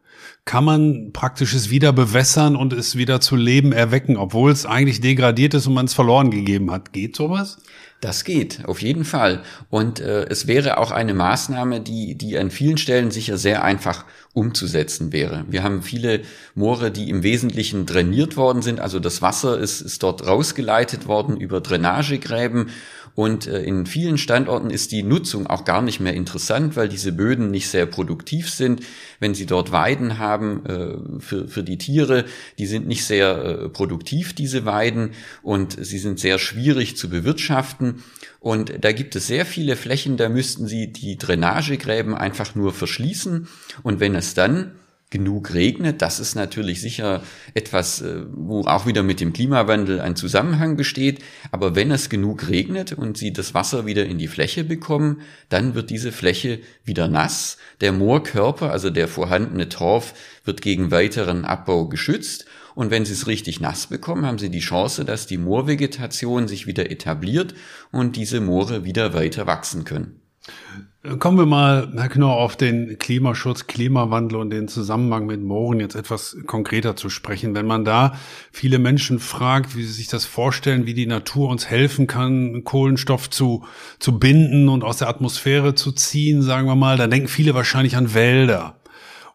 [0.46, 5.00] Kann man praktisch es wieder bewässern und es wieder zu Leben erwecken, obwohl es eigentlich
[5.00, 6.94] degradiert ist und man es verloren gegeben hat.
[6.94, 7.58] Geht sowas?
[8.02, 9.44] Das geht, auf jeden Fall.
[9.70, 14.06] Und äh, es wäre auch eine Maßnahme, die, die an vielen Stellen sicher sehr einfach
[14.34, 15.46] umzusetzen wäre.
[15.48, 16.22] Wir haben viele
[16.56, 18.80] Moore, die im Wesentlichen drainiert worden sind.
[18.80, 22.72] Also das Wasser ist, ist dort rausgeleitet worden über Drainagegräben
[23.16, 27.12] und äh, in vielen Standorten ist die Nutzung auch gar nicht mehr interessant, weil diese
[27.12, 28.82] Böden nicht sehr produktiv sind.
[29.20, 32.26] Wenn Sie dort Weiden haben äh, für, für die Tiere,
[32.58, 38.04] die sind nicht sehr äh, produktiv, diese Weiden, und sie sind sehr schwierig zu bewirtschaften.
[38.40, 43.48] Und da gibt es sehr viele Flächen, da müssten Sie die Drainagegräben einfach nur verschließen.
[43.84, 44.72] Und wenn es dann
[45.12, 46.02] genug regnet.
[46.02, 47.22] Das ist natürlich sicher
[47.54, 51.20] etwas, äh, wo auch wieder mit dem Klimawandel ein Zusammenhang besteht.
[51.52, 55.76] Aber wenn es genug regnet und sie das Wasser wieder in die Fläche bekommen, dann
[55.76, 57.58] wird diese Fläche wieder nass.
[57.82, 60.14] Der Moorkörper, also der vorhandene Torf,
[60.46, 62.46] wird gegen weiteren Abbau geschützt.
[62.74, 66.68] Und wenn Sie es richtig nass bekommen, haben Sie die Chance, dass die Moorvegetation sich
[66.68, 67.54] wieder etabliert
[67.92, 70.21] und diese Moore wieder weiter wachsen können.
[71.20, 75.96] Kommen wir mal, Herr Knorr, auf den Klimaschutz, Klimawandel und den Zusammenhang mit Mooren jetzt
[75.96, 77.56] etwas konkreter zu sprechen.
[77.56, 78.18] Wenn man da
[78.52, 83.30] viele Menschen fragt, wie sie sich das vorstellen, wie die Natur uns helfen kann, Kohlenstoff
[83.30, 83.66] zu,
[84.00, 87.96] zu binden und aus der Atmosphäre zu ziehen, sagen wir mal, dann denken viele wahrscheinlich
[87.96, 88.81] an Wälder.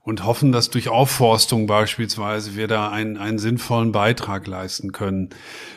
[0.06, 5.30] Und hoffen, dass durch Aufforstung beispielsweise wir da einen, einen sinnvollen Beitrag leisten können.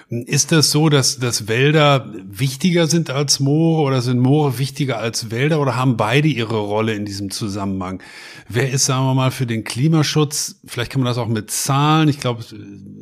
[0.07, 5.31] Ist das so, dass, dass Wälder wichtiger sind als Moore oder sind Moore wichtiger als
[5.31, 8.03] Wälder oder haben beide ihre Rolle in diesem Zusammenhang?
[8.47, 10.59] Wer ist, sagen wir mal, für den Klimaschutz?
[10.63, 12.07] Vielleicht kann man das auch mit Zahlen.
[12.07, 12.43] Ich glaube,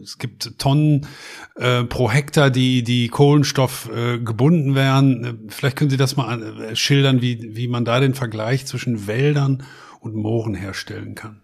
[0.02, 1.08] es gibt Tonnen
[1.56, 5.50] äh, pro Hektar, die, die Kohlenstoff äh, gebunden werden.
[5.50, 9.64] Vielleicht können Sie das mal äh, schildern, wie, wie man da den Vergleich zwischen Wäldern
[10.00, 11.42] und Mooren herstellen kann.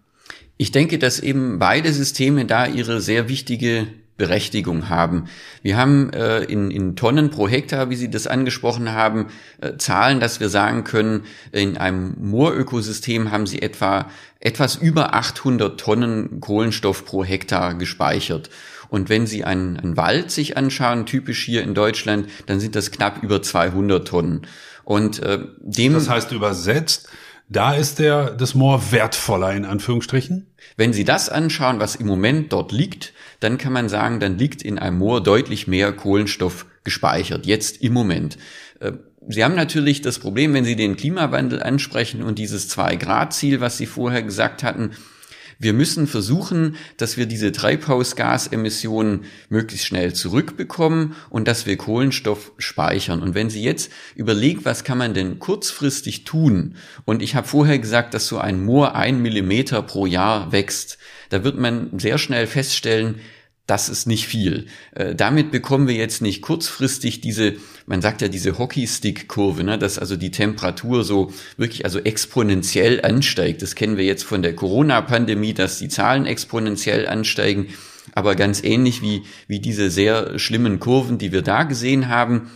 [0.56, 5.24] Ich denke, dass eben beide Systeme da ihre sehr wichtige Berechtigung haben.
[5.62, 9.26] Wir haben äh, in, in Tonnen pro Hektar, wie Sie das angesprochen haben,
[9.60, 15.80] äh, Zahlen, dass wir sagen können, in einem Moorökosystem haben Sie etwa etwas über 800
[15.80, 18.50] Tonnen Kohlenstoff pro Hektar gespeichert.
[18.88, 22.92] Und wenn Sie einen, einen Wald sich anschauen, typisch hier in Deutschland, dann sind das
[22.92, 24.42] knapp über 200 Tonnen.
[24.84, 27.08] Und äh, dem das heißt übersetzt,
[27.48, 30.46] da ist der, das Moor wertvoller in Anführungsstrichen.
[30.76, 34.62] Wenn Sie das anschauen, was im Moment dort liegt, dann kann man sagen, dann liegt
[34.62, 38.38] in einem Moor deutlich mehr Kohlenstoff gespeichert, jetzt im Moment.
[38.80, 38.92] Äh,
[39.26, 43.86] Sie haben natürlich das Problem, wenn Sie den Klimawandel ansprechen und dieses Zwei-Grad-Ziel, was Sie
[43.86, 44.90] vorher gesagt hatten,
[45.58, 53.22] wir müssen versuchen, dass wir diese Treibhausgasemissionen möglichst schnell zurückbekommen und dass wir Kohlenstoff speichern.
[53.22, 56.76] Und wenn Sie jetzt überlegen, was kann man denn kurzfristig tun?
[57.04, 60.98] Und ich habe vorher gesagt, dass so ein Moor ein Millimeter pro Jahr wächst.
[61.30, 63.16] Da wird man sehr schnell feststellen,
[63.66, 64.66] das ist nicht viel.
[64.92, 67.54] Äh, damit bekommen wir jetzt nicht kurzfristig diese,
[67.86, 73.62] man sagt ja diese Hockeystick-Kurve, ne, dass also die Temperatur so wirklich also exponentiell ansteigt.
[73.62, 77.68] Das kennen wir jetzt von der Corona-Pandemie, dass die Zahlen exponentiell ansteigen.
[78.12, 82.50] Aber ganz ähnlich wie, wie diese sehr schlimmen Kurven, die wir da gesehen haben,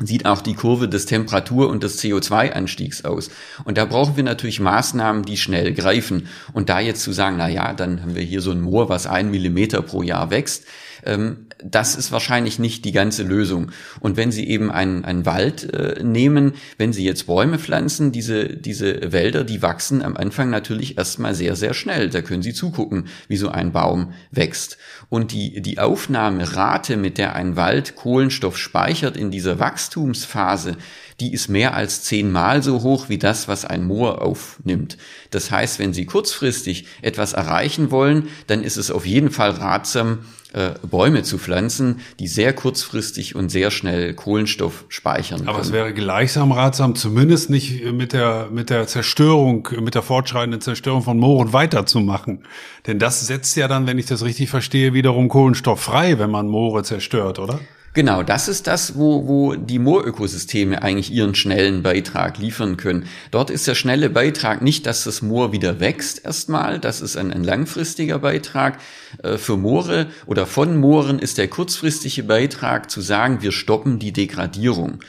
[0.00, 3.30] sieht auch die Kurve des Temperatur- und des CO2-Anstiegs aus.
[3.64, 6.28] Und da brauchen wir natürlich Maßnahmen, die schnell greifen.
[6.52, 9.06] Und da jetzt zu sagen, na ja, dann haben wir hier so ein Moor, was
[9.06, 10.64] ein Millimeter pro Jahr wächst,
[11.04, 13.70] ähm, das ist wahrscheinlich nicht die ganze Lösung.
[14.00, 18.48] Und wenn Sie eben einen, einen Wald äh, nehmen, wenn Sie jetzt Bäume pflanzen, diese,
[18.48, 22.08] diese Wälder, die wachsen am Anfang natürlich erstmal sehr, sehr schnell.
[22.08, 24.78] Da können Sie zugucken, wie so ein Baum wächst.
[25.08, 30.76] Und die, die Aufnahmerate, mit der ein Wald Kohlenstoff speichert in dieser Wachstumsphase,
[31.20, 34.96] die ist mehr als zehnmal so hoch wie das, was ein Moor aufnimmt.
[35.30, 40.20] Das heißt, wenn Sie kurzfristig etwas erreichen wollen, dann ist es auf jeden Fall ratsam,
[40.52, 45.94] äh, Bäume zu pflanzen, die sehr kurzfristig und sehr schnell Kohlenstoff speichern Aber es wäre
[45.94, 51.52] gleichsam ratsam, zumindest nicht mit der, mit der Zerstörung, mit der fortschreitenden Zerstörung von Mooren
[51.52, 52.44] weiterzumachen.
[52.86, 56.48] Denn das setzt ja dann, wenn ich das richtig verstehe, wiederum Kohlenstoff frei, wenn man
[56.48, 57.60] Moore zerstört, oder?
[57.92, 63.06] Genau, das ist das, wo, wo die Moorökosysteme eigentlich ihren schnellen Beitrag liefern können.
[63.32, 67.32] Dort ist der schnelle Beitrag nicht, dass das Moor wieder wächst erstmal, das ist ein,
[67.32, 68.78] ein langfristiger Beitrag.
[69.24, 74.12] Äh, für Moore oder von Mooren ist der kurzfristige Beitrag zu sagen, wir stoppen die
[74.12, 75.00] Degradierung.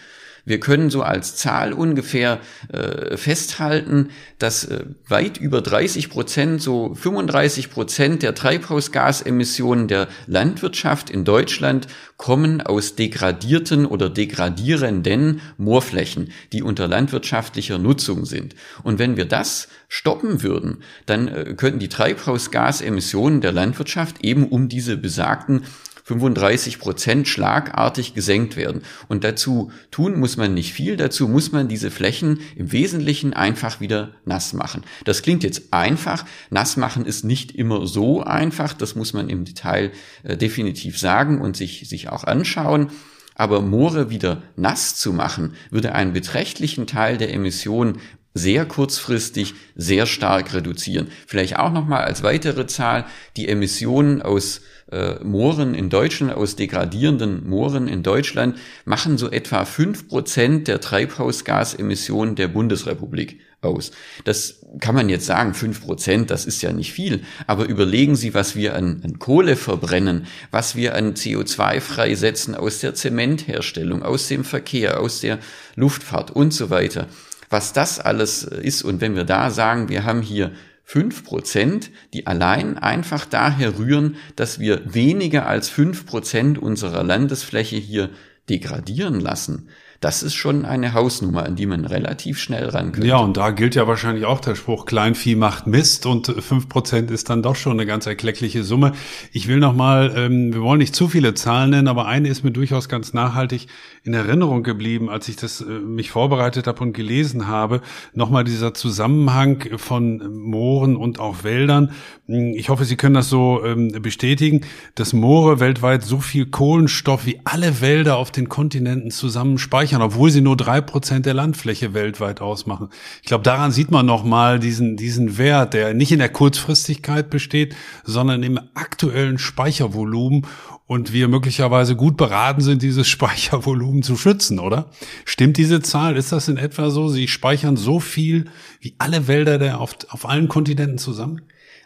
[0.45, 6.95] Wir können so als Zahl ungefähr äh, festhalten, dass äh, weit über 30 Prozent, so
[6.95, 16.63] 35 Prozent der Treibhausgasemissionen der Landwirtschaft in Deutschland kommen aus degradierten oder degradierenden Moorflächen, die
[16.63, 18.55] unter landwirtschaftlicher Nutzung sind.
[18.83, 24.69] Und wenn wir das stoppen würden, dann äh, könnten die Treibhausgasemissionen der Landwirtschaft eben um
[24.69, 25.63] diese besagten
[26.11, 28.81] 35 Prozent schlagartig gesenkt werden.
[29.07, 33.79] Und dazu tun muss man nicht viel, dazu muss man diese Flächen im Wesentlichen einfach
[33.79, 34.83] wieder nass machen.
[35.05, 39.45] Das klingt jetzt einfach, nass machen ist nicht immer so einfach, das muss man im
[39.45, 39.91] Detail
[40.23, 42.89] äh, definitiv sagen und sich, sich auch anschauen.
[43.35, 47.99] Aber Moore wieder nass zu machen, würde einen beträchtlichen Teil der Emissionen
[48.33, 51.07] sehr kurzfristig sehr stark reduzieren.
[51.27, 54.61] Vielleicht auch nochmal als weitere Zahl die Emissionen aus
[54.91, 60.81] äh, Mooren in Deutschland, aus degradierenden Mooren in Deutschland, machen so etwa fünf Prozent der
[60.81, 63.91] Treibhausgasemissionen der Bundesrepublik aus.
[64.25, 67.21] Das kann man jetzt sagen, fünf Prozent, das ist ja nicht viel.
[67.47, 72.79] Aber überlegen Sie, was wir an, an Kohle verbrennen, was wir an CO2 freisetzen aus
[72.79, 75.39] der Zementherstellung, aus dem Verkehr, aus der
[75.75, 77.07] Luftfahrt und so weiter.
[77.49, 80.51] Was das alles ist und wenn wir da sagen, wir haben hier
[80.83, 87.77] fünf Prozent, die allein einfach daher rühren, dass wir weniger als fünf Prozent unserer Landesfläche
[87.77, 88.09] hier
[88.49, 89.69] degradieren lassen,
[90.01, 93.07] Das ist schon eine Hausnummer, an die man relativ schnell ran könnte.
[93.07, 97.11] Ja, und da gilt ja wahrscheinlich auch der Spruch, Kleinvieh macht Mist und fünf Prozent
[97.11, 98.93] ist dann doch schon eine ganz erkleckliche Summe.
[99.31, 102.43] Ich will noch mal, ähm, wir wollen nicht zu viele Zahlen nennen, aber eine ist
[102.43, 103.67] mir durchaus ganz nachhaltig
[104.03, 107.81] in Erinnerung geblieben, als ich das äh, mich vorbereitet habe und gelesen habe.
[108.15, 111.91] Nochmal dieser Zusammenhang von Mooren und auch Wäldern.
[112.25, 114.61] Ich hoffe, Sie können das so ähm, bestätigen,
[114.95, 120.29] dass Moore weltweit so viel Kohlenstoff wie alle Wälder auf den Kontinenten zusammen speichern, obwohl
[120.29, 122.89] sie nur drei Prozent der Landfläche weltweit ausmachen.
[123.21, 127.75] Ich glaube, daran sieht man nochmal diesen, diesen Wert, der nicht in der Kurzfristigkeit besteht,
[128.05, 130.45] sondern im aktuellen Speichervolumen
[130.85, 134.91] und wir möglicherweise gut beraten sind, dieses Speichervolumen zu schützen, oder?
[135.25, 136.15] Stimmt diese Zahl?
[136.15, 137.09] Ist das in etwa so?
[137.09, 138.45] Sie speichern so viel
[138.79, 141.41] wie alle Wälder der auf, auf allen Kontinenten zusammen?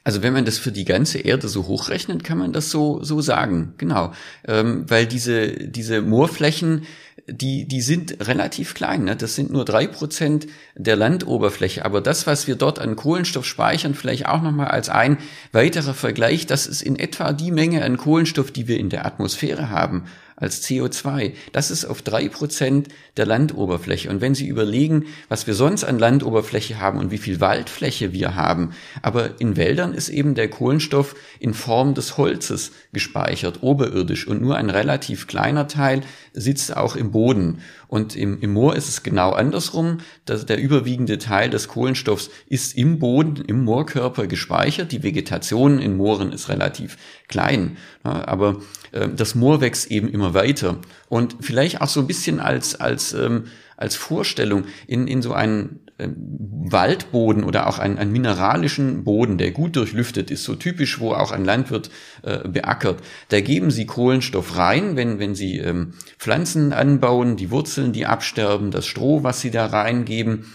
[0.06, 3.20] Also wenn man das für die ganze Erde so hochrechnet, kann man das so so
[3.22, 4.13] sagen, genau,
[4.48, 6.84] ähm, weil diese diese Moorflächen
[7.28, 9.06] die, die sind relativ klein.
[9.06, 9.15] Ne?
[9.15, 11.84] Das sind nur drei Prozent der Landoberfläche.
[11.84, 15.18] Aber das, was wir dort an Kohlenstoff speichern, vielleicht auch nochmal als ein
[15.52, 19.70] weiterer Vergleich, das ist in etwa die Menge an Kohlenstoff, die wir in der Atmosphäre
[19.70, 21.34] haben als CO2.
[21.54, 24.10] Das ist auf drei Prozent der Landoberfläche.
[24.10, 28.36] Und wenn Sie überlegen, was wir sonst an Landoberfläche haben und wie viel Waldfläche wir
[28.36, 28.71] haben,
[29.02, 34.28] aber in Wäldern ist eben der Kohlenstoff in Form des Holzes gespeichert, oberirdisch.
[34.28, 36.02] Und nur ein relativ kleiner Teil
[36.34, 37.62] sitzt auch im Boden.
[37.88, 40.00] Und im, im Moor ist es genau andersrum.
[40.26, 44.91] dass der überwiegende Teil des Kohlenstoffs ist im Boden, im Moorkörper gespeichert.
[44.91, 47.78] Die Vegetation in Mooren ist relativ klein.
[48.04, 48.62] Aber
[48.95, 50.77] das Moor wächst eben immer weiter.
[51.10, 53.45] Und vielleicht auch so ein bisschen als, als, ähm,
[53.77, 59.51] als Vorstellung in, in so einen ähm, Waldboden oder auch einen, einen mineralischen Boden, der
[59.51, 61.89] gut durchlüftet ist, so typisch, wo auch ein Landwirt
[62.23, 67.93] äh, beackert, da geben sie Kohlenstoff rein, wenn, wenn sie ähm, Pflanzen anbauen, die Wurzeln,
[67.93, 70.45] die absterben, das Stroh, was sie da reingeben,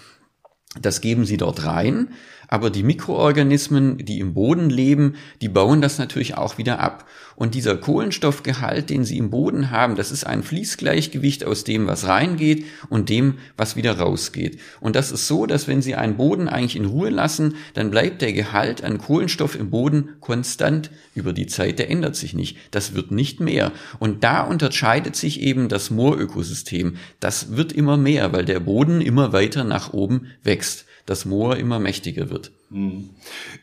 [0.81, 2.09] das geben sie dort rein
[2.51, 7.07] aber die Mikroorganismen, die im Boden leben, die bauen das natürlich auch wieder ab.
[7.37, 12.09] Und dieser Kohlenstoffgehalt, den sie im Boden haben, das ist ein Fließgleichgewicht aus dem, was
[12.09, 14.59] reingeht und dem, was wieder rausgeht.
[14.81, 18.21] Und das ist so, dass wenn sie einen Boden eigentlich in Ruhe lassen, dann bleibt
[18.21, 21.79] der Gehalt an Kohlenstoff im Boden konstant über die Zeit.
[21.79, 22.59] Der ändert sich nicht.
[22.73, 23.71] Das wird nicht mehr.
[24.01, 26.97] Und da unterscheidet sich eben das Moorökosystem.
[27.21, 31.79] Das wird immer mehr, weil der Boden immer weiter nach oben wächst das Moor immer
[31.79, 32.53] mächtiger wird.
[32.71, 33.11] Hm.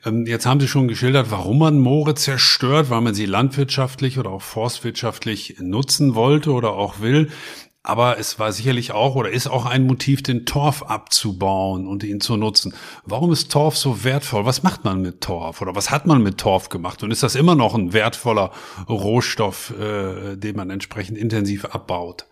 [0.06, 4.32] Ähm, jetzt haben Sie schon geschildert, warum man Moore zerstört, weil man sie landwirtschaftlich oder
[4.32, 7.30] auch forstwirtschaftlich nutzen wollte oder auch will.
[7.88, 12.20] Aber es war sicherlich auch oder ist auch ein Motiv, den Torf abzubauen und ihn
[12.20, 12.74] zu nutzen.
[13.06, 14.44] Warum ist Torf so wertvoll?
[14.44, 17.02] Was macht man mit Torf oder was hat man mit Torf gemacht?
[17.02, 18.52] Und ist das immer noch ein wertvoller
[18.90, 22.26] Rohstoff, äh, den man entsprechend intensiv abbaut?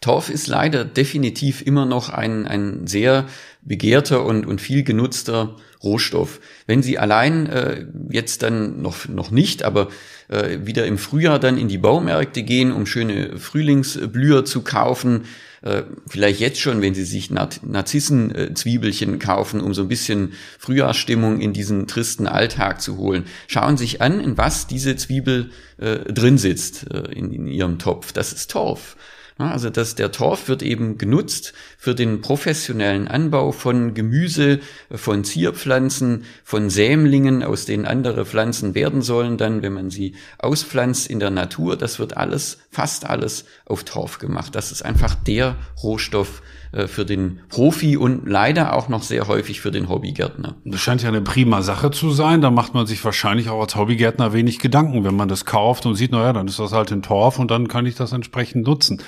[0.00, 3.26] Torf ist leider definitiv immer noch ein, ein sehr
[3.62, 6.40] begehrter und, und viel genutzter Rohstoff.
[6.66, 9.88] Wenn Sie allein äh, jetzt dann noch, noch nicht, aber
[10.28, 15.24] äh, wieder im Frühjahr dann in die Baumärkte gehen, um schöne Frühlingsblüher zu kaufen,
[15.62, 21.52] äh, vielleicht jetzt schon, wenn Sie sich Narzissenzwiebelchen kaufen, um so ein bisschen Frühjahrsstimmung in
[21.52, 23.24] diesen tristen Alltag zu holen.
[23.48, 27.78] Schauen Sie sich an, in was diese Zwiebel äh, drin sitzt äh, in, in Ihrem
[27.78, 28.12] Topf.
[28.12, 28.96] Das ist Torf.
[29.38, 36.24] Also dass der Torf wird eben genutzt für den professionellen Anbau von Gemüse, von Zierpflanzen,
[36.42, 41.30] von Sämlingen, aus denen andere Pflanzen werden sollen, dann, wenn man sie auspflanzt in der
[41.30, 41.76] Natur.
[41.76, 44.54] Das wird alles, fast alles auf Torf gemacht.
[44.54, 46.40] Das ist einfach der Rohstoff,
[46.86, 50.56] für den Profi und leider auch noch sehr häufig für den Hobbygärtner.
[50.64, 52.40] Das scheint ja eine prima Sache zu sein.
[52.40, 55.94] Da macht man sich wahrscheinlich auch als Hobbygärtner wenig Gedanken, wenn man das kauft und
[55.94, 59.02] sieht, naja, dann ist das halt ein Torf und dann kann ich das entsprechend nutzen.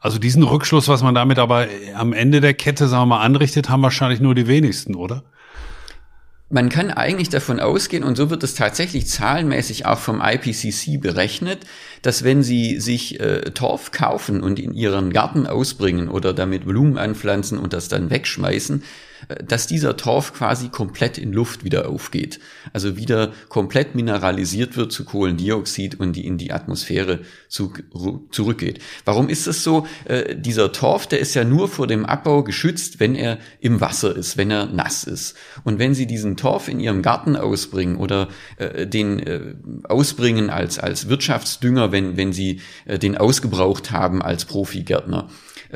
[0.00, 3.68] Also diesen Rückschluss, was man damit aber am Ende der Kette, sagen wir mal, anrichtet,
[3.70, 5.22] haben wahrscheinlich nur die wenigsten, oder?
[6.50, 11.60] Man kann eigentlich davon ausgehen, und so wird es tatsächlich zahlenmäßig auch vom IPCC berechnet,
[12.04, 16.98] dass wenn Sie sich äh, Torf kaufen und in Ihren Garten ausbringen oder damit Blumen
[16.98, 18.82] anpflanzen und das dann wegschmeißen,
[19.46, 22.40] dass dieser Torf quasi komplett in Luft wieder aufgeht.
[22.72, 27.72] Also wieder komplett mineralisiert wird zu Kohlendioxid und die in die Atmosphäre zu,
[28.30, 28.80] zurückgeht.
[29.04, 29.86] Warum ist das so?
[30.04, 34.14] Äh, dieser Torf, der ist ja nur vor dem Abbau geschützt, wenn er im Wasser
[34.14, 35.36] ist, wenn er nass ist.
[35.64, 40.78] Und wenn Sie diesen Torf in Ihrem Garten ausbringen oder äh, den äh, ausbringen als,
[40.78, 45.28] als Wirtschaftsdünger, wenn, wenn Sie äh, den ausgebraucht haben als Profigärtner,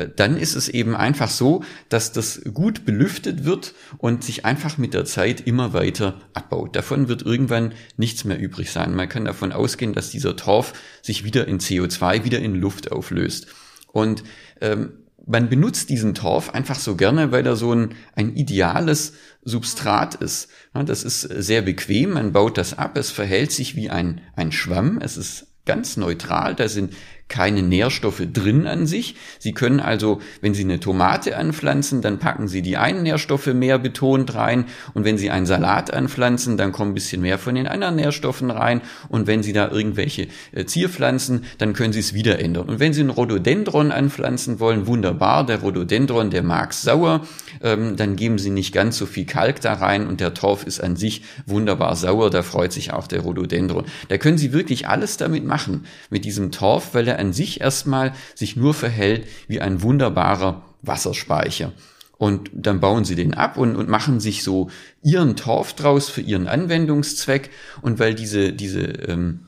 [0.06, 4.94] dann ist es eben einfach so, dass das gut belüftet wird und sich einfach mit
[4.94, 6.76] der Zeit immer weiter abbaut.
[6.76, 8.94] Davon wird irgendwann nichts mehr übrig sein.
[8.94, 13.48] Man kann davon ausgehen, dass dieser Torf sich wieder in CO2, wieder in Luft auflöst.
[13.92, 14.22] Und
[14.60, 14.92] ähm,
[15.26, 20.48] man benutzt diesen Torf einfach so gerne, weil er so ein, ein ideales Substrat ist.
[20.72, 25.00] Das ist sehr bequem, man baut das ab, es verhält sich wie ein, ein Schwamm,
[25.02, 26.94] es ist ganz neutral, da sind
[27.28, 29.16] keine Nährstoffe drin an sich.
[29.38, 33.78] Sie können also, wenn Sie eine Tomate anpflanzen, dann packen Sie die einen Nährstoffe mehr
[33.78, 34.64] betont rein
[34.94, 38.50] und wenn Sie einen Salat anpflanzen, dann kommen ein bisschen mehr von den anderen Nährstoffen
[38.50, 42.68] rein und wenn Sie da irgendwelche äh, Zierpflanzen, dann können Sie es wieder ändern.
[42.68, 47.26] Und wenn Sie einen Rhododendron anpflanzen wollen, wunderbar, der Rhododendron, der mag sauer,
[47.62, 50.80] ähm, dann geben Sie nicht ganz so viel Kalk da rein und der Torf ist
[50.80, 53.84] an sich wunderbar sauer, da freut sich auch der Rhododendron.
[54.08, 58.14] Da können Sie wirklich alles damit machen, mit diesem Torf, weil er an sich erstmal
[58.34, 61.72] sich nur verhält wie ein wunderbarer Wasserspeicher.
[62.18, 64.70] Und dann bauen sie den ab und, und machen sich so
[65.02, 67.50] ihren Torf draus für ihren Anwendungszweck.
[67.80, 69.40] Und weil diese, diese ähm,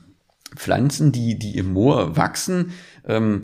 [0.55, 2.71] Pflanzen, die, die im Moor wachsen,
[3.05, 3.43] ähm,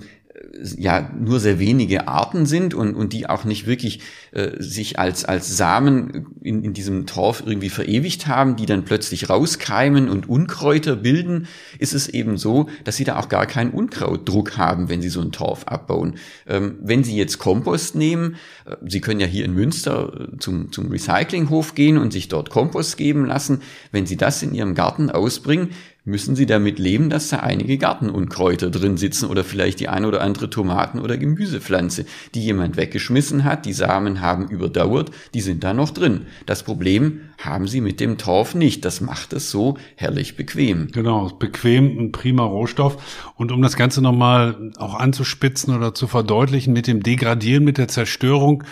[0.77, 3.99] ja nur sehr wenige Arten sind und, und die auch nicht wirklich
[4.31, 9.29] äh, sich als, als Samen in, in diesem Torf irgendwie verewigt haben, die dann plötzlich
[9.29, 11.47] rauskeimen und Unkräuter bilden,
[11.79, 15.21] ist es eben so, dass sie da auch gar keinen Unkrautdruck haben, wenn sie so
[15.21, 16.15] einen Torf abbauen.
[16.47, 18.35] Ähm, wenn sie jetzt Kompost nehmen,
[18.65, 22.49] äh, sie können ja hier in Münster äh, zum, zum Recyclinghof gehen und sich dort
[22.49, 25.69] Kompost geben lassen, wenn sie das in ihrem Garten ausbringen,
[26.07, 30.21] müssen Sie damit leben, dass da einige Gartenunkräuter drin sitzen oder vielleicht die eine oder
[30.21, 35.73] andere Tomaten- oder Gemüsepflanze, die jemand weggeschmissen hat, die Samen haben überdauert, die sind da
[35.73, 36.21] noch drin.
[36.45, 38.85] Das Problem haben Sie mit dem Torf nicht.
[38.85, 40.87] Das macht es so herrlich bequem.
[40.93, 43.33] Genau, bequem, ein prima Rohstoff.
[43.35, 47.89] Und um das Ganze nochmal auch anzuspitzen oder zu verdeutlichen, mit dem Degradieren, mit der
[47.89, 48.63] Zerstörung,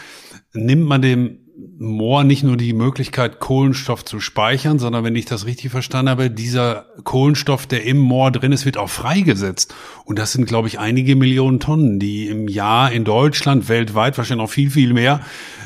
[0.53, 1.44] nimmt man dem
[1.77, 6.29] Moor nicht nur die Möglichkeit, Kohlenstoff zu speichern, sondern wenn ich das richtig verstanden habe,
[6.29, 9.73] dieser Kohlenstoff, der im Moor drin ist, wird auch freigesetzt.
[10.03, 14.43] Und das sind, glaube ich, einige Millionen Tonnen, die im Jahr in Deutschland, weltweit, wahrscheinlich
[14.43, 15.21] noch viel, viel mehr,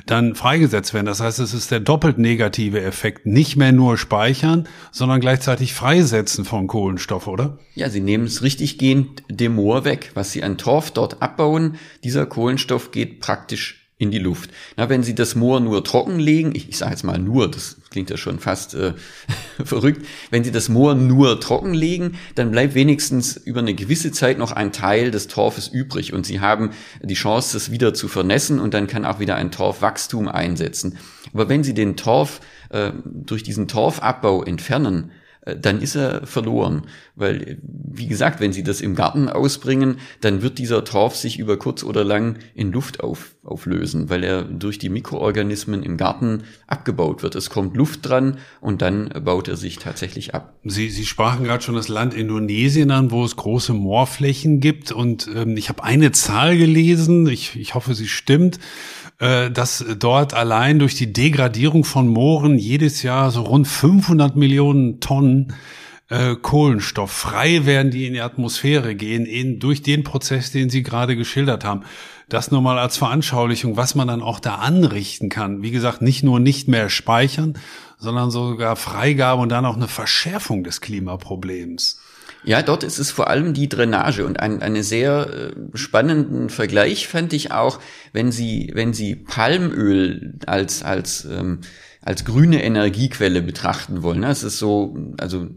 [0.06, 1.08] dann freigesetzt werden.
[1.08, 3.26] Das heißt, es ist der doppelt negative Effekt.
[3.26, 7.58] Nicht mehr nur speichern, sondern gleichzeitig freisetzen von Kohlenstoff, oder?
[7.74, 10.12] Ja, Sie nehmen es richtig gehend dem Moor weg.
[10.14, 14.50] Was Sie an Torf dort abbauen, dieser Kohlenstoff geht praktisch in die Luft.
[14.78, 17.78] Na, wenn Sie das Moor nur trocken legen, ich, ich sage jetzt mal nur, das
[17.90, 18.94] klingt ja schon fast äh,
[19.64, 24.38] verrückt, wenn Sie das Moor nur trocken legen, dann bleibt wenigstens über eine gewisse Zeit
[24.38, 26.72] noch ein Teil des Torfes übrig und Sie haben
[27.04, 30.98] die Chance, das wieder zu vernässen und dann kann auch wieder ein Torfwachstum einsetzen.
[31.34, 32.40] Aber wenn Sie den Torf
[32.70, 35.12] äh, durch diesen Torfabbau entfernen,
[35.56, 36.84] dann ist er verloren.
[37.16, 41.58] Weil, wie gesagt, wenn Sie das im Garten ausbringen, dann wird dieser Torf sich über
[41.58, 47.24] kurz oder lang in Luft auf, auflösen, weil er durch die Mikroorganismen im Garten abgebaut
[47.24, 47.36] wird.
[47.36, 50.56] Es kommt Luft dran und dann baut er sich tatsächlich ab.
[50.64, 54.92] Sie, Sie sprachen gerade schon das Land Indonesien an, wo es große Moorflächen gibt.
[54.92, 60.34] Und ähm, ich habe eine Zahl gelesen, ich, ich hoffe, sie stimmt äh, dass dort
[60.34, 65.54] allein durch die Degradierung von Mooren jedes Jahr so rund 500 Millionen Tonnen
[66.10, 70.84] äh, Kohlenstoff frei werden, die in die Atmosphäre gehen, in, durch den Prozess, den Sie
[70.84, 71.84] gerade geschildert haben.
[72.30, 75.64] Das nur mal als Veranschaulichung, was man dann auch da anrichten kann.
[75.64, 77.58] Wie gesagt, nicht nur nicht mehr speichern,
[77.98, 82.00] sondern sogar Freigabe und dann auch eine Verschärfung des Klimaproblems.
[82.44, 87.08] Ja, dort ist es vor allem die Drainage und ein, einen sehr äh, spannenden Vergleich
[87.08, 87.80] fand ich auch,
[88.14, 91.60] wenn Sie, wenn Sie Palmöl als, als, ähm,
[92.02, 94.22] als grüne Energiequelle betrachten wollen.
[94.22, 95.50] Das ist so, also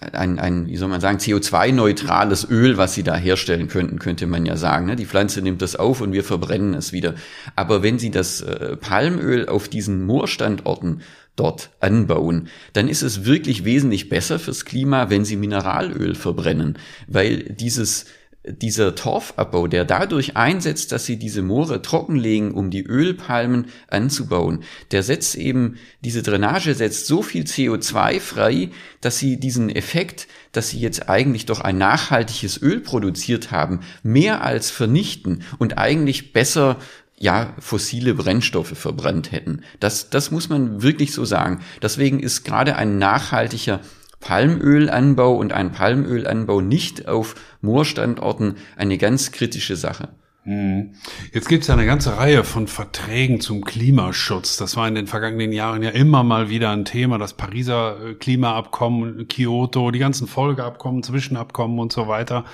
[0.00, 4.46] ein, ein, wie soll man sagen, CO2-neutrales Öl, was sie da herstellen könnten, könnte man
[4.46, 4.86] ja sagen.
[4.86, 4.96] Ne?
[4.96, 7.14] Die Pflanze nimmt das auf und wir verbrennen es wieder.
[7.56, 11.02] Aber wenn sie das äh, Palmöl auf diesen Moorstandorten
[11.38, 17.44] dort anbauen, dann ist es wirklich wesentlich besser fürs Klima, wenn sie Mineralöl verbrennen, weil
[17.44, 18.06] dieses
[18.52, 25.02] dieser Torfabbau, der dadurch einsetzt, dass sie diese Moore trockenlegen, um die Ölpalmen anzubauen, der
[25.02, 28.70] setzt eben, diese Drainage setzt so viel CO2 frei,
[29.00, 34.42] dass sie diesen Effekt, dass sie jetzt eigentlich doch ein nachhaltiges Öl produziert haben, mehr
[34.42, 36.78] als vernichten und eigentlich besser
[37.18, 39.62] ja, fossile Brennstoffe verbrannt hätten.
[39.80, 41.60] Das, das muss man wirklich so sagen.
[41.82, 43.80] Deswegen ist gerade ein nachhaltiger
[44.20, 50.10] Palmölanbau und ein Palmölanbau nicht auf Moorstandorten eine ganz kritische Sache.
[50.48, 50.94] Hm.
[51.34, 54.56] Jetzt gibt es ja eine ganze Reihe von Verträgen zum Klimaschutz.
[54.56, 57.18] Das war in den vergangenen Jahren ja immer mal wieder ein Thema.
[57.18, 62.46] Das Pariser äh, Klimaabkommen, Kyoto, die ganzen Folgeabkommen, Zwischenabkommen und so weiter,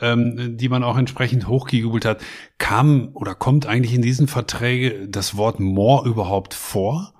[0.00, 2.22] ähm, die man auch entsprechend hochgejubelt hat.
[2.58, 7.12] Kam oder kommt eigentlich in diesen Verträgen das Wort Moor überhaupt vor?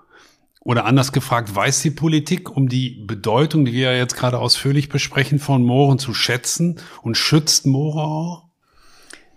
[0.61, 4.89] Oder anders gefragt, weiß die Politik um die Bedeutung, die wir ja jetzt gerade ausführlich
[4.89, 8.45] besprechen, von Mooren zu schätzen und schützt Moore auch?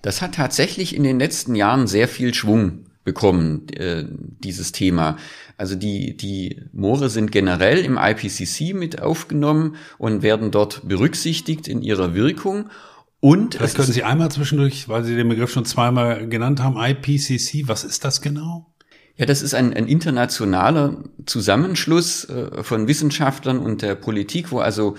[0.01, 5.17] Das hat tatsächlich in den letzten Jahren sehr viel Schwung bekommen, äh, dieses Thema.
[5.57, 11.81] Also die, die Moore sind generell im IPCC mit aufgenommen und werden dort berücksichtigt in
[11.81, 12.69] ihrer Wirkung.
[13.20, 17.68] Und Vielleicht können Sie einmal zwischendurch, weil Sie den Begriff schon zweimal genannt haben, IPCC,
[17.68, 18.68] was ist das genau?
[19.15, 24.95] Ja, das ist ein, ein internationaler Zusammenschluss äh, von Wissenschaftlern und der Politik, wo also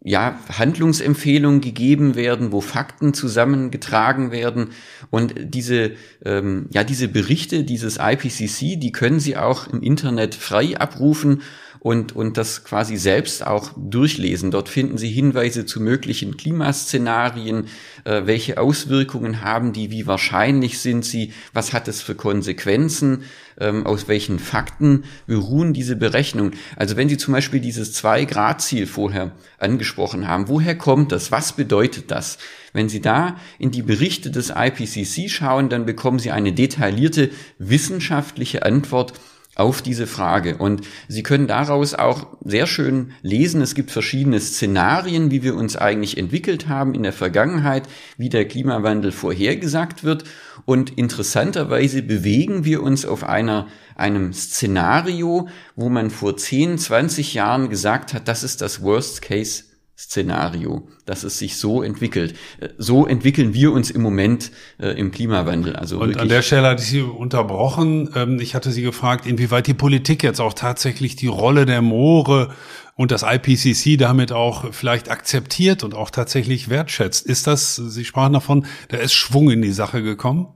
[0.00, 4.68] ja, Handlungsempfehlungen gegeben werden, wo Fakten zusammengetragen werden.
[5.10, 5.92] Und diese,
[6.24, 11.42] ähm, ja, diese Berichte dieses IPCC, die können Sie auch im Internet frei abrufen
[11.80, 14.50] und, und das quasi selbst auch durchlesen.
[14.50, 17.66] Dort finden Sie Hinweise zu möglichen Klimaszenarien,
[18.04, 23.24] äh, welche Auswirkungen haben die, wie wahrscheinlich sind sie, was hat es für Konsequenzen,
[23.60, 26.54] ähm, aus welchen Fakten beruhen diese Berechnungen.
[26.76, 31.32] Also wenn Sie zum Beispiel dieses Zwei-Grad-Ziel vorher angesprochen haben, woher kommt das?
[31.32, 32.38] Was bedeutet das?
[32.72, 38.64] Wenn Sie da in die Berichte des IPCC schauen, dann bekommen Sie eine detaillierte wissenschaftliche
[38.64, 39.14] Antwort
[39.58, 40.56] auf diese Frage.
[40.56, 45.76] Und Sie können daraus auch sehr schön lesen, es gibt verschiedene Szenarien, wie wir uns
[45.76, 47.82] eigentlich entwickelt haben in der Vergangenheit,
[48.16, 50.24] wie der Klimawandel vorhergesagt wird.
[50.64, 57.68] Und interessanterweise bewegen wir uns auf einer, einem Szenario, wo man vor 10, 20 Jahren
[57.68, 59.64] gesagt hat, das ist das Worst Case
[59.98, 62.36] Szenario, dass es sich so entwickelt.
[62.60, 65.74] Äh, so entwickeln wir uns im Moment äh, im Klimawandel.
[65.74, 68.10] Also und an der Stelle hatte ich Sie unterbrochen.
[68.14, 72.54] Ähm, ich hatte Sie gefragt, inwieweit die Politik jetzt auch tatsächlich die Rolle der Moore
[72.94, 77.26] und das IPCC damit auch vielleicht akzeptiert und auch tatsächlich wertschätzt.
[77.26, 80.46] Ist das, Sie sprachen davon, da ist Schwung in die Sache gekommen?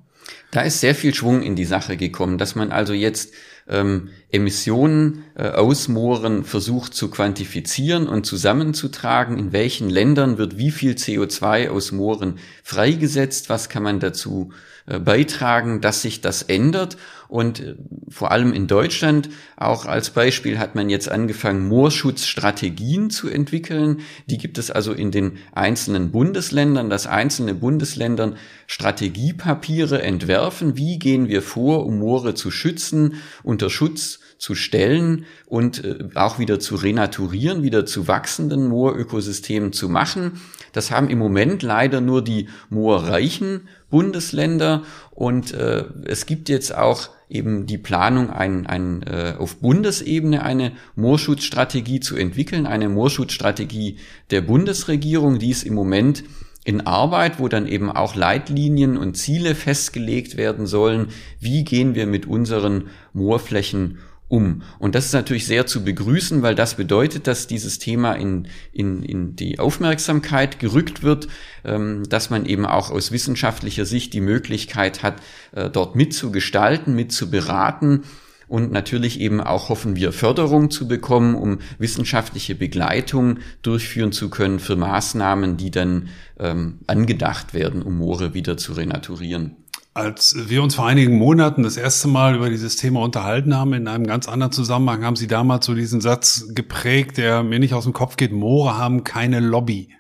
[0.53, 3.33] Da ist sehr viel Schwung in die Sache gekommen, dass man also jetzt
[3.69, 10.71] ähm, Emissionen äh, aus Mooren versucht zu quantifizieren und zusammenzutragen, in welchen Ländern wird wie
[10.71, 14.53] viel CO2 aus Mooren freigesetzt, was kann man dazu
[14.87, 16.97] äh, beitragen, dass sich das ändert.
[17.33, 17.77] Und äh,
[18.11, 24.01] vor allem in Deutschland, auch als Beispiel, hat man jetzt angefangen, Moorschutzstrategien zu entwickeln.
[24.27, 30.77] Die gibt es also in den einzelnen Bundesländern, dass einzelne Bundesländern Strategiepapiere entwerfen.
[30.77, 36.39] Wie gehen wir vor, um Moore zu schützen, unter Schutz zu stellen und äh, auch
[36.39, 40.41] wieder zu renaturieren, wieder zu wachsenden Moorökosystemen zu machen.
[40.73, 47.11] Das haben im Moment leider nur die moorreichen Bundesländer und äh, es gibt jetzt auch
[47.29, 53.99] eben die Planung, ein, ein, äh, auf Bundesebene eine Moorschutzstrategie zu entwickeln, eine Moorschutzstrategie
[54.31, 56.25] der Bundesregierung, die ist im Moment
[56.65, 61.09] in Arbeit, wo dann eben auch Leitlinien und Ziele festgelegt werden sollen.
[61.39, 63.99] Wie gehen wir mit unseren Moorflächen
[64.33, 64.63] um.
[64.79, 69.03] Und das ist natürlich sehr zu begrüßen, weil das bedeutet, dass dieses Thema in, in,
[69.03, 71.29] in die Aufmerksamkeit gerückt wird,
[71.65, 75.17] ähm, dass man eben auch aus wissenschaftlicher Sicht die Möglichkeit hat,
[75.53, 78.05] äh, dort mitzugestalten, mitzuberaten
[78.49, 84.61] und natürlich eben auch hoffen wir Förderung zu bekommen, um wissenschaftliche Begleitung durchführen zu können
[84.61, 86.09] für Maßnahmen, die dann
[86.39, 89.62] ähm, angedacht werden, um Moore wieder zu renaturieren.
[89.95, 93.89] Als wir uns vor einigen Monaten das erste Mal über dieses Thema unterhalten haben, in
[93.89, 97.85] einem ganz anderen Zusammenhang, haben Sie damals so diesen Satz geprägt, der mir nicht aus
[97.85, 99.91] dem Kopf geht, Moore haben keine Lobby.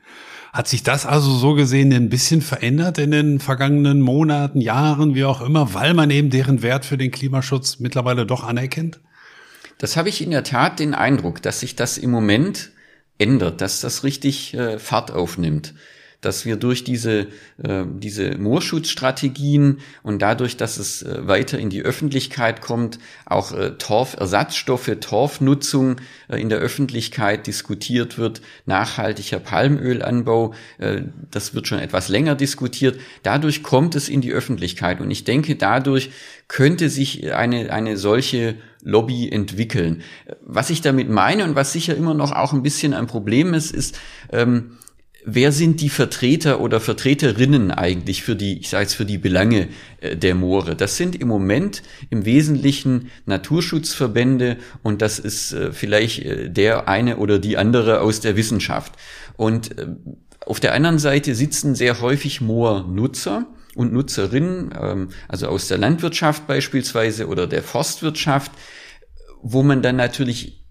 [0.50, 5.24] Hat sich das also so gesehen ein bisschen verändert in den vergangenen Monaten, Jahren, wie
[5.24, 9.00] auch immer, weil man eben deren Wert für den Klimaschutz mittlerweile doch anerkennt?
[9.76, 12.70] Das habe ich in der Tat den Eindruck, dass sich das im Moment
[13.18, 15.74] ändert, dass das richtig äh, Fahrt aufnimmt
[16.22, 17.26] dass wir durch diese,
[17.62, 23.72] äh, diese Moorschutzstrategien und dadurch, dass es äh, weiter in die Öffentlichkeit kommt, auch äh,
[23.72, 25.96] Torfersatzstoffe, Torfnutzung
[26.28, 32.98] äh, in der Öffentlichkeit diskutiert wird, nachhaltiger Palmölanbau, äh, das wird schon etwas länger diskutiert.
[33.24, 36.10] Dadurch kommt es in die Öffentlichkeit und ich denke, dadurch
[36.46, 40.02] könnte sich eine, eine solche Lobby entwickeln.
[40.40, 43.72] Was ich damit meine und was sicher immer noch auch ein bisschen ein Problem ist,
[43.72, 43.98] ist,
[44.30, 44.76] ähm,
[45.24, 49.68] wer sind die Vertreter oder Vertreterinnen eigentlich für die, ich sage jetzt für die Belange
[50.00, 50.76] äh, der Moore?
[50.76, 57.18] Das sind im Moment im Wesentlichen Naturschutzverbände und das ist äh, vielleicht äh, der eine
[57.18, 58.94] oder die andere aus der Wissenschaft.
[59.36, 59.74] Und
[60.46, 66.46] auf der anderen Seite sitzen sehr häufig Moornutzer und Nutzerinnen, ähm, also aus der Landwirtschaft
[66.46, 68.52] beispielsweise oder der Forstwirtschaft,
[69.42, 70.61] wo man dann natürlich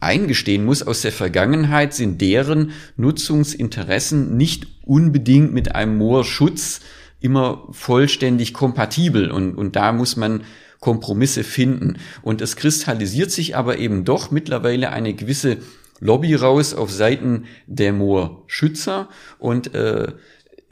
[0.00, 6.80] eingestehen muss, aus der Vergangenheit sind deren Nutzungsinteressen nicht unbedingt mit einem Moorschutz
[7.20, 10.42] immer vollständig kompatibel und, und da muss man
[10.80, 11.98] Kompromisse finden.
[12.22, 15.58] Und es kristallisiert sich aber eben doch mittlerweile eine gewisse
[16.00, 20.12] Lobby raus auf Seiten der Moorschützer und äh,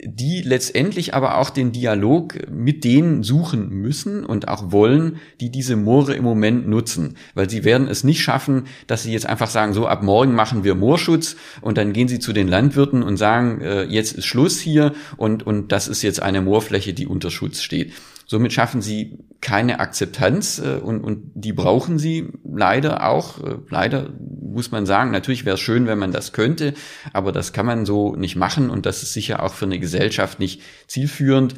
[0.03, 5.75] die letztendlich aber auch den Dialog mit denen suchen müssen und auch wollen, die diese
[5.75, 7.15] Moore im Moment nutzen.
[7.33, 10.63] Weil sie werden es nicht schaffen, dass sie jetzt einfach sagen, so ab morgen machen
[10.63, 14.59] wir Moorschutz und dann gehen sie zu den Landwirten und sagen, äh, jetzt ist Schluss
[14.59, 17.91] hier und, und das ist jetzt eine Moorfläche, die unter Schutz steht.
[18.29, 23.41] Somit schaffen sie keine Akzeptanz äh, und, und die brauchen sie leider auch.
[23.41, 26.73] Äh, leider muss man sagen, natürlich wäre es schön, wenn man das könnte,
[27.13, 30.39] aber das kann man so nicht machen und das ist sicher auch für eine Gesellschaft
[30.39, 31.55] nicht zielführend.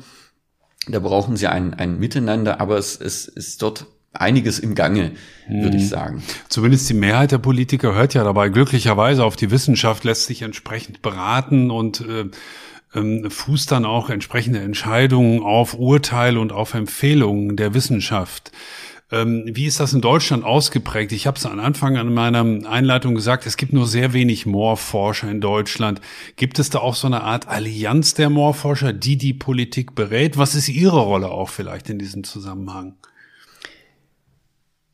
[0.88, 5.12] Da brauchen sie ein, ein Miteinander, aber es, es ist dort einiges im Gange,
[5.48, 5.88] würde ich mhm.
[5.88, 6.24] sagen.
[6.50, 11.02] Zumindest die Mehrheit der Politiker hört ja dabei glücklicherweise auf die Wissenschaft, lässt sich entsprechend
[11.02, 12.26] beraten und äh,
[12.94, 18.52] ähm, fußt dann auch entsprechende Entscheidungen auf Urteile und auf Empfehlungen der Wissenschaft.
[19.12, 21.12] Ähm, wie ist das in Deutschland ausgeprägt?
[21.12, 25.32] Ich habe es am Anfang an meiner Einleitung gesagt, es gibt nur sehr wenig Moorforscher
[25.32, 26.00] in Deutschland.
[26.36, 30.38] Gibt es da auch so eine Art Allianz der Moorforscher, die die Politik berät?
[30.38, 32.98] Was ist Ihre Rolle auch vielleicht in diesem Zusammenhang?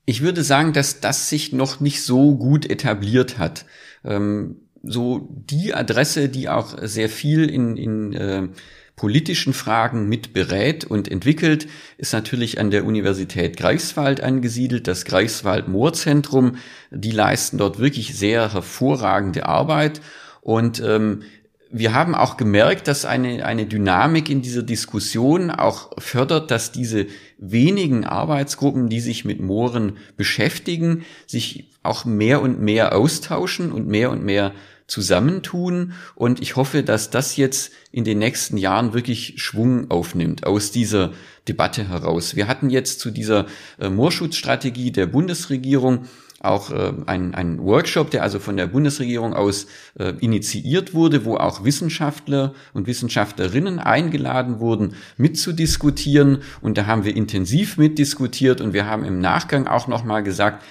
[0.06, 3.66] Ich würde sagen, dass das sich noch nicht so gut etabliert hat.
[4.06, 8.48] Ähm, so die Adresse, die auch sehr viel in, in äh,
[8.96, 11.68] politischen Fragen mit berät und entwickelt,
[11.98, 16.58] ist natürlich an der Universität Greifswald angesiedelt, das Greifswald Moorzentrum.
[16.92, 20.02] Die leisten dort wirklich sehr hervorragende Arbeit
[20.42, 21.24] und ähm,
[21.72, 27.08] wir haben auch gemerkt, dass eine, eine Dynamik in dieser Diskussion auch fördert, dass diese
[27.38, 34.12] wenigen Arbeitsgruppen, die sich mit Mooren beschäftigen, sich auch mehr und mehr austauschen und mehr
[34.12, 34.54] und mehr
[34.88, 35.94] zusammentun.
[36.14, 41.14] Und ich hoffe, dass das jetzt in den nächsten Jahren wirklich Schwung aufnimmt aus dieser
[41.48, 42.36] Debatte heraus.
[42.36, 43.46] Wir hatten jetzt zu dieser
[43.80, 46.06] äh, Moorschutzstrategie der Bundesregierung
[46.46, 49.68] auch äh, ein, Workshop, der also von der Bundesregierung aus
[49.98, 56.40] äh, initiiert wurde, wo auch Wissenschaftler und Wissenschaftlerinnen eingeladen wurden, mitzudiskutieren.
[56.62, 60.64] Und da haben wir intensiv mitdiskutiert und wir haben im Nachgang auch nochmal gesagt,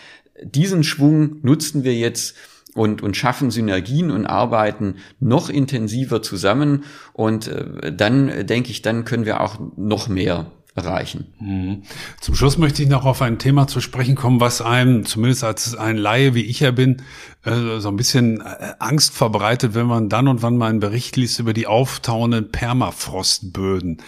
[0.42, 2.36] diesen Schwung nutzen wir jetzt
[2.74, 6.84] und, und schaffen Synergien und arbeiten noch intensiver zusammen.
[7.12, 11.32] Und äh, dann denke ich, dann können wir auch noch mehr erreichen.
[11.38, 11.82] Mhm.
[12.20, 15.76] Zum Schluss möchte ich noch auf ein Thema zu sprechen kommen, was einem, zumindest als
[15.76, 17.02] ein Laie, wie ich ja bin,
[17.44, 21.16] äh, so ein bisschen äh, Angst verbreitet, wenn man dann und wann mal einen Bericht
[21.16, 24.02] liest über die auftauenden Permafrostböden.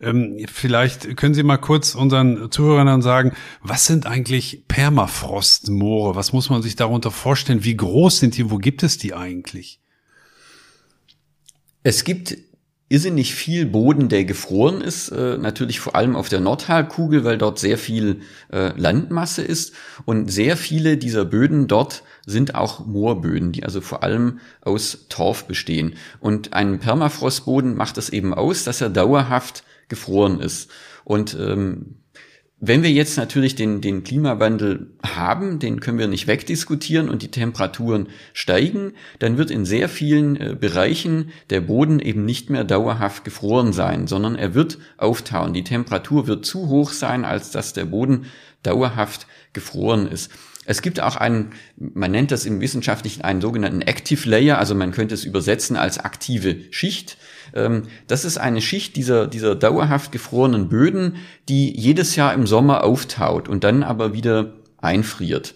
[0.00, 6.14] Ähm, vielleicht können Sie mal kurz unseren Zuhörern sagen, was sind eigentlich Permafrostmoore?
[6.14, 7.64] Was muss man sich darunter vorstellen?
[7.64, 8.48] Wie groß sind die?
[8.48, 9.80] Wo gibt es die eigentlich?
[11.82, 12.36] Es gibt
[12.92, 17.58] irrsinnig viel Boden, der gefroren ist, äh, natürlich vor allem auf der Nordhalbkugel, weil dort
[17.58, 18.20] sehr viel
[18.52, 19.72] äh, Landmasse ist
[20.04, 25.46] und sehr viele dieser Böden dort sind auch Moorböden, die also vor allem aus Torf
[25.46, 25.94] bestehen.
[26.20, 30.70] Und ein Permafrostboden macht es eben aus, dass er dauerhaft gefroren ist.
[31.04, 32.01] Und ähm,
[32.64, 37.30] wenn wir jetzt natürlich den, den Klimawandel haben, den können wir nicht wegdiskutieren und die
[37.32, 43.24] Temperaturen steigen, dann wird in sehr vielen äh, Bereichen der Boden eben nicht mehr dauerhaft
[43.24, 45.54] gefroren sein, sondern er wird auftauen.
[45.54, 48.26] Die Temperatur wird zu hoch sein, als dass der Boden
[48.62, 50.30] dauerhaft gefroren ist.
[50.64, 54.92] Es gibt auch einen, man nennt das im Wissenschaftlichen einen sogenannten Active Layer, also man
[54.92, 57.16] könnte es übersetzen als aktive Schicht.
[57.52, 61.16] Ähm, das ist eine Schicht dieser, dieser dauerhaft gefrorenen Böden,
[61.48, 65.54] die jedes Jahr im Sommer auftaut und dann aber wieder einfriert.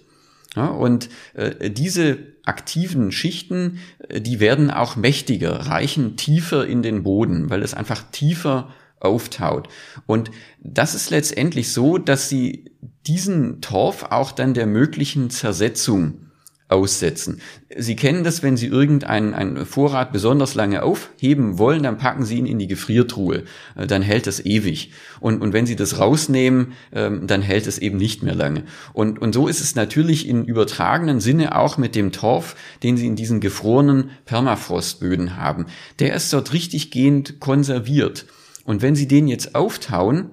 [0.57, 3.78] Und äh, diese aktiven Schichten,
[4.09, 9.68] äh, die werden auch mächtiger, reichen tiefer in den Boden, weil es einfach tiefer auftaut.
[10.07, 10.30] Und
[10.61, 12.70] das ist letztendlich so, dass sie
[13.07, 16.27] diesen Torf auch dann der möglichen Zersetzung
[16.69, 17.41] aussetzen.
[17.77, 22.47] Sie kennen das, wenn Sie irgendeinen Vorrat besonders lange aufheben wollen, dann packen Sie ihn
[22.47, 23.45] in die Gefriertruhe.
[23.77, 24.91] Äh, dann hält das ewig.
[25.21, 28.65] Und, und wenn Sie das rausnehmen, ähm, dann hält es eben nicht mehr lange.
[28.93, 33.07] Und, und so ist es natürlich in übertragenen Sinne auch mit dem Torf, den Sie
[33.07, 35.67] in diesen gefrorenen Permafrostböden haben.
[36.01, 38.27] Der ist dort richtig gehend konserviert.
[38.65, 40.31] Und wenn Sie den jetzt auftauen,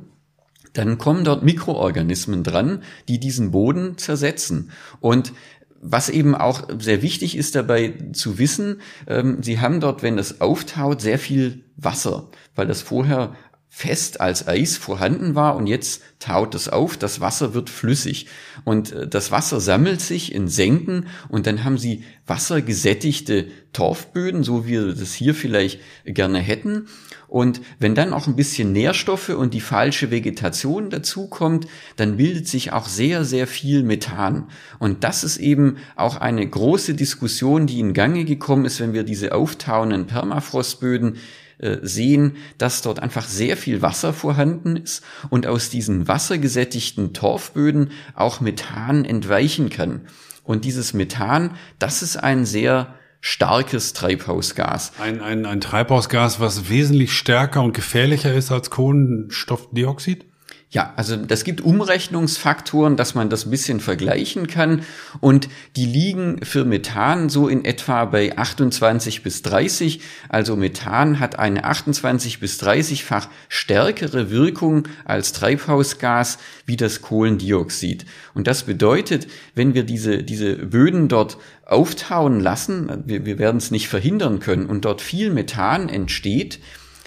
[0.73, 4.71] dann kommen dort Mikroorganismen dran, die diesen Boden zersetzen.
[4.99, 5.33] Und
[5.81, 10.41] was eben auch sehr wichtig ist dabei zu wissen, ähm, sie haben dort, wenn es
[10.41, 13.35] auftaut, sehr viel Wasser, weil das vorher
[13.75, 18.27] fest als Eis vorhanden war und jetzt taut es auf, das Wasser wird flüssig
[18.65, 24.67] und äh, das Wasser sammelt sich in Senken und dann haben sie wassergesättigte Torfböden, so
[24.67, 26.87] wie wir das hier vielleicht gerne hätten
[27.27, 31.65] und wenn dann auch ein bisschen Nährstoffe und die falsche Vegetation dazukommt,
[31.95, 34.49] dann bildet sich auch sehr, sehr viel Methan.
[34.77, 39.03] Und das ist eben auch eine große Diskussion, die in Gange gekommen ist, wenn wir
[39.03, 41.17] diese auftauenden Permafrostböden
[41.63, 47.91] äh, sehen, dass dort einfach sehr viel Wasser vorhanden ist und aus diesen wassergesättigten Torfböden
[48.15, 50.01] auch Methan entweichen kann.
[50.43, 54.91] Und dieses Methan, das ist ein sehr starkes Treibhausgas.
[54.99, 60.25] Ein, ein, ein Treibhausgas, was wesentlich stärker und gefährlicher ist als Kohlenstoffdioxid?
[60.73, 64.81] Ja, also das gibt Umrechnungsfaktoren, dass man das ein bisschen vergleichen kann.
[65.19, 70.01] Und die liegen für Methan so in etwa bei 28 bis 30.
[70.29, 78.05] Also Methan hat eine 28 bis 30-fach stärkere Wirkung als Treibhausgas wie das Kohlendioxid.
[78.33, 83.69] Und das bedeutet, wenn wir diese, diese Böden dort auftauen lassen, wir, wir werden es
[83.69, 86.59] nicht verhindern können und dort viel Methan entsteht,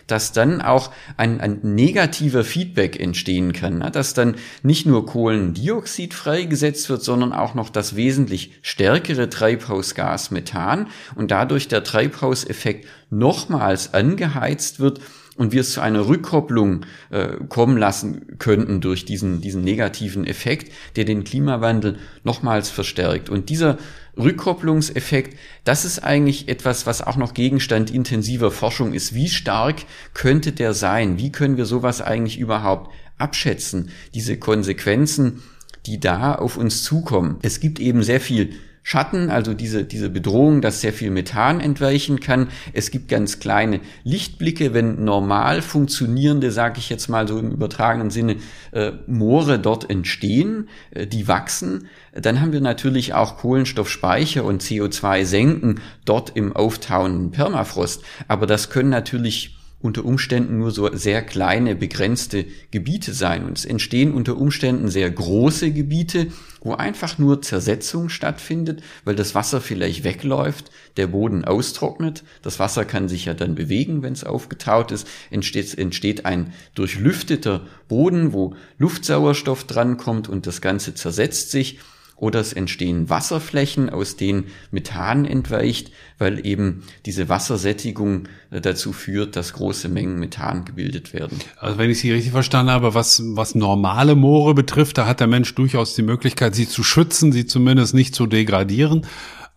[0.06, 3.90] dass dann auch ein, ein negativer Feedback entstehen kann, ne?
[3.90, 10.88] dass dann nicht nur Kohlendioxid freigesetzt wird, sondern auch noch das wesentlich stärkere Treibhausgas Methan
[11.14, 15.00] und dadurch der Treibhauseffekt nochmals angeheizt wird
[15.36, 20.72] und wir es zu einer Rückkopplung äh, kommen lassen könnten durch diesen, diesen negativen Effekt,
[20.96, 23.28] der den Klimawandel nochmals verstärkt.
[23.28, 23.78] Und dieser
[24.16, 29.14] Rückkopplungseffekt, das ist eigentlich etwas, was auch noch Gegenstand intensiver Forschung ist.
[29.14, 29.76] Wie stark
[30.14, 31.18] könnte der sein?
[31.18, 33.90] Wie können wir sowas eigentlich überhaupt abschätzen?
[34.14, 35.42] Diese Konsequenzen,
[35.86, 37.38] die da auf uns zukommen.
[37.42, 38.54] Es gibt eben sehr viel
[38.88, 42.50] Schatten, also diese, diese Bedrohung, dass sehr viel Methan entweichen kann.
[42.72, 48.10] Es gibt ganz kleine Lichtblicke, wenn normal funktionierende, sage ich jetzt mal so im übertragenen
[48.10, 48.36] Sinne,
[48.70, 55.24] äh, Moore dort entstehen, äh, die wachsen, dann haben wir natürlich auch Kohlenstoffspeicher und CO2
[55.24, 58.04] senken dort im auftauenden Permafrost.
[58.28, 63.44] Aber das können natürlich unter Umständen nur so sehr kleine, begrenzte Gebiete sein.
[63.44, 66.28] Und es entstehen unter Umständen sehr große Gebiete,
[66.62, 72.84] wo einfach nur Zersetzung stattfindet, weil das Wasser vielleicht wegläuft, der Boden austrocknet, das Wasser
[72.84, 78.56] kann sich ja dann bewegen, wenn es aufgetaut ist, entsteht, entsteht ein durchlüfteter Boden, wo
[78.78, 81.78] Luftsauerstoff drankommt und das Ganze zersetzt sich
[82.16, 89.36] oder es entstehen Wasserflächen, aus denen Methan entweicht, weil eben diese Wassersättigung äh, dazu führt,
[89.36, 91.38] dass große Mengen Methan gebildet werden.
[91.58, 95.26] Also wenn ich Sie richtig verstanden habe, was, was normale Moore betrifft, da hat der
[95.26, 99.06] Mensch durchaus die Möglichkeit, sie zu schützen, sie zumindest nicht zu degradieren.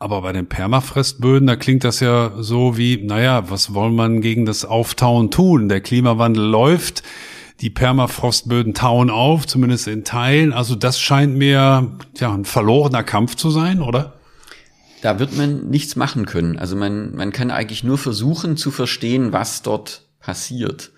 [0.02, 4.46] Aber bei den Permafrostböden, da klingt das ja so wie, naja, was soll man gegen
[4.46, 5.68] das Auftauen tun?
[5.68, 7.04] Der Klimawandel läuft
[7.62, 10.54] die Permafrostböden tauen auf, zumindest in Teilen.
[10.54, 14.20] Also das scheint mir ja ein verlorener Kampf zu sein, oder?
[15.02, 16.58] Da wird man nichts machen können.
[16.58, 20.92] Also man, man kann eigentlich nur versuchen zu verstehen, was dort passiert.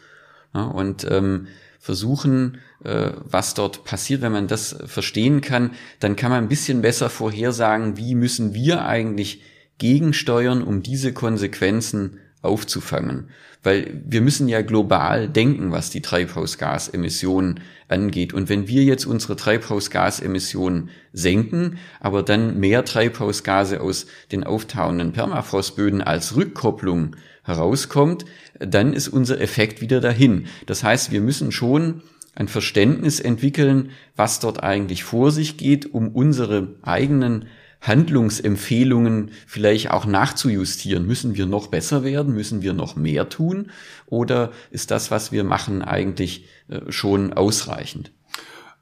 [0.53, 1.47] Ja, und ähm,
[1.79, 4.21] versuchen, äh, was dort passiert.
[4.21, 8.85] Wenn man das verstehen kann, dann kann man ein bisschen besser vorhersagen, wie müssen wir
[8.85, 9.41] eigentlich
[9.77, 13.29] gegensteuern, um diese Konsequenzen aufzufangen.
[13.63, 18.33] Weil wir müssen ja global denken, was die Treibhausgasemissionen angeht.
[18.33, 26.01] Und wenn wir jetzt unsere Treibhausgasemissionen senken, aber dann mehr Treibhausgase aus den auftauenden Permafrostböden
[26.01, 28.25] als Rückkopplung herauskommt,
[28.59, 30.47] dann ist unser Effekt wieder dahin.
[30.65, 32.01] Das heißt, wir müssen schon
[32.33, 37.45] ein Verständnis entwickeln, was dort eigentlich vor sich geht, um unsere eigenen
[37.81, 41.05] Handlungsempfehlungen vielleicht auch nachzujustieren.
[41.05, 42.33] Müssen wir noch besser werden?
[42.33, 43.71] Müssen wir noch mehr tun?
[44.05, 48.11] Oder ist das, was wir machen, eigentlich äh, schon ausreichend?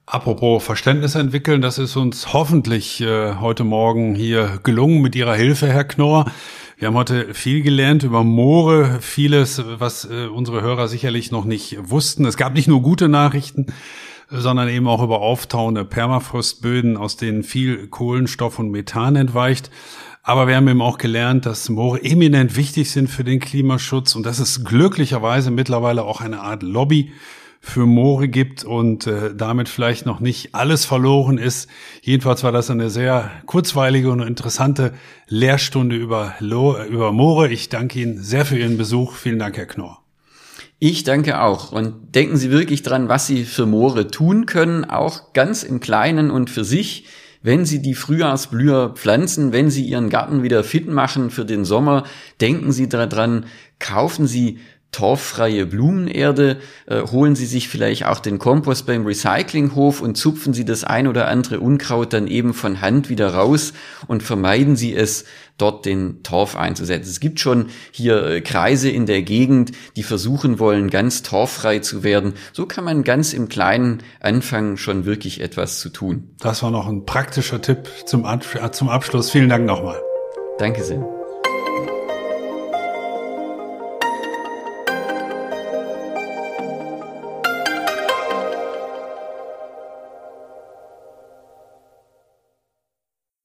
[0.05, 5.67] Apropos Verständnis entwickeln, das ist uns hoffentlich äh, heute Morgen hier gelungen mit Ihrer Hilfe,
[5.67, 6.25] Herr Knorr.
[6.79, 11.77] Wir haben heute viel gelernt über Moore, vieles, was äh, unsere Hörer sicherlich noch nicht
[11.79, 12.25] wussten.
[12.25, 13.67] Es gab nicht nur gute Nachrichten,
[14.29, 19.71] sondern eben auch über auftauende Permafrostböden, aus denen viel Kohlenstoff und Methan entweicht.
[20.23, 24.25] Aber wir haben eben auch gelernt, dass Moore eminent wichtig sind für den Klimaschutz und
[24.25, 27.11] dass es glücklicherweise mittlerweile auch eine Art Lobby
[27.61, 31.69] für Moore gibt und äh, damit vielleicht noch nicht alles verloren ist.
[32.01, 34.93] Jedenfalls war das eine sehr kurzweilige und interessante
[35.27, 37.49] Lehrstunde über, Lo über Moore.
[37.49, 39.15] Ich danke Ihnen sehr für Ihren Besuch.
[39.15, 39.98] Vielen Dank, Herr Knorr.
[40.81, 41.73] Ich danke auch.
[41.73, 46.31] Und denken Sie wirklich dran, was Sie für Moore tun können, auch ganz im Kleinen
[46.31, 47.05] und für sich.
[47.41, 52.05] Wenn Sie die Frühjahrsblüher pflanzen, wenn Sie Ihren Garten wieder fit machen für den Sommer,
[52.39, 53.45] denken Sie daran,
[53.79, 54.59] kaufen Sie
[54.91, 60.65] torffreie Blumenerde, äh, holen Sie sich vielleicht auch den Kompost beim Recyclinghof und zupfen Sie
[60.65, 63.73] das ein oder andere Unkraut dann eben von Hand wieder raus
[64.07, 65.25] und vermeiden Sie es,
[65.59, 67.09] dort den Torf einzusetzen.
[67.09, 72.03] Es gibt schon hier äh, Kreise in der Gegend, die versuchen wollen, ganz torffrei zu
[72.03, 72.33] werden.
[72.53, 76.29] So kann man ganz im Kleinen anfangen, schon wirklich etwas zu tun.
[76.39, 78.25] Das war noch ein praktischer Tipp zum,
[78.71, 79.29] zum Abschluss.
[79.29, 80.01] Vielen Dank nochmal.
[80.57, 81.18] Danke sehr.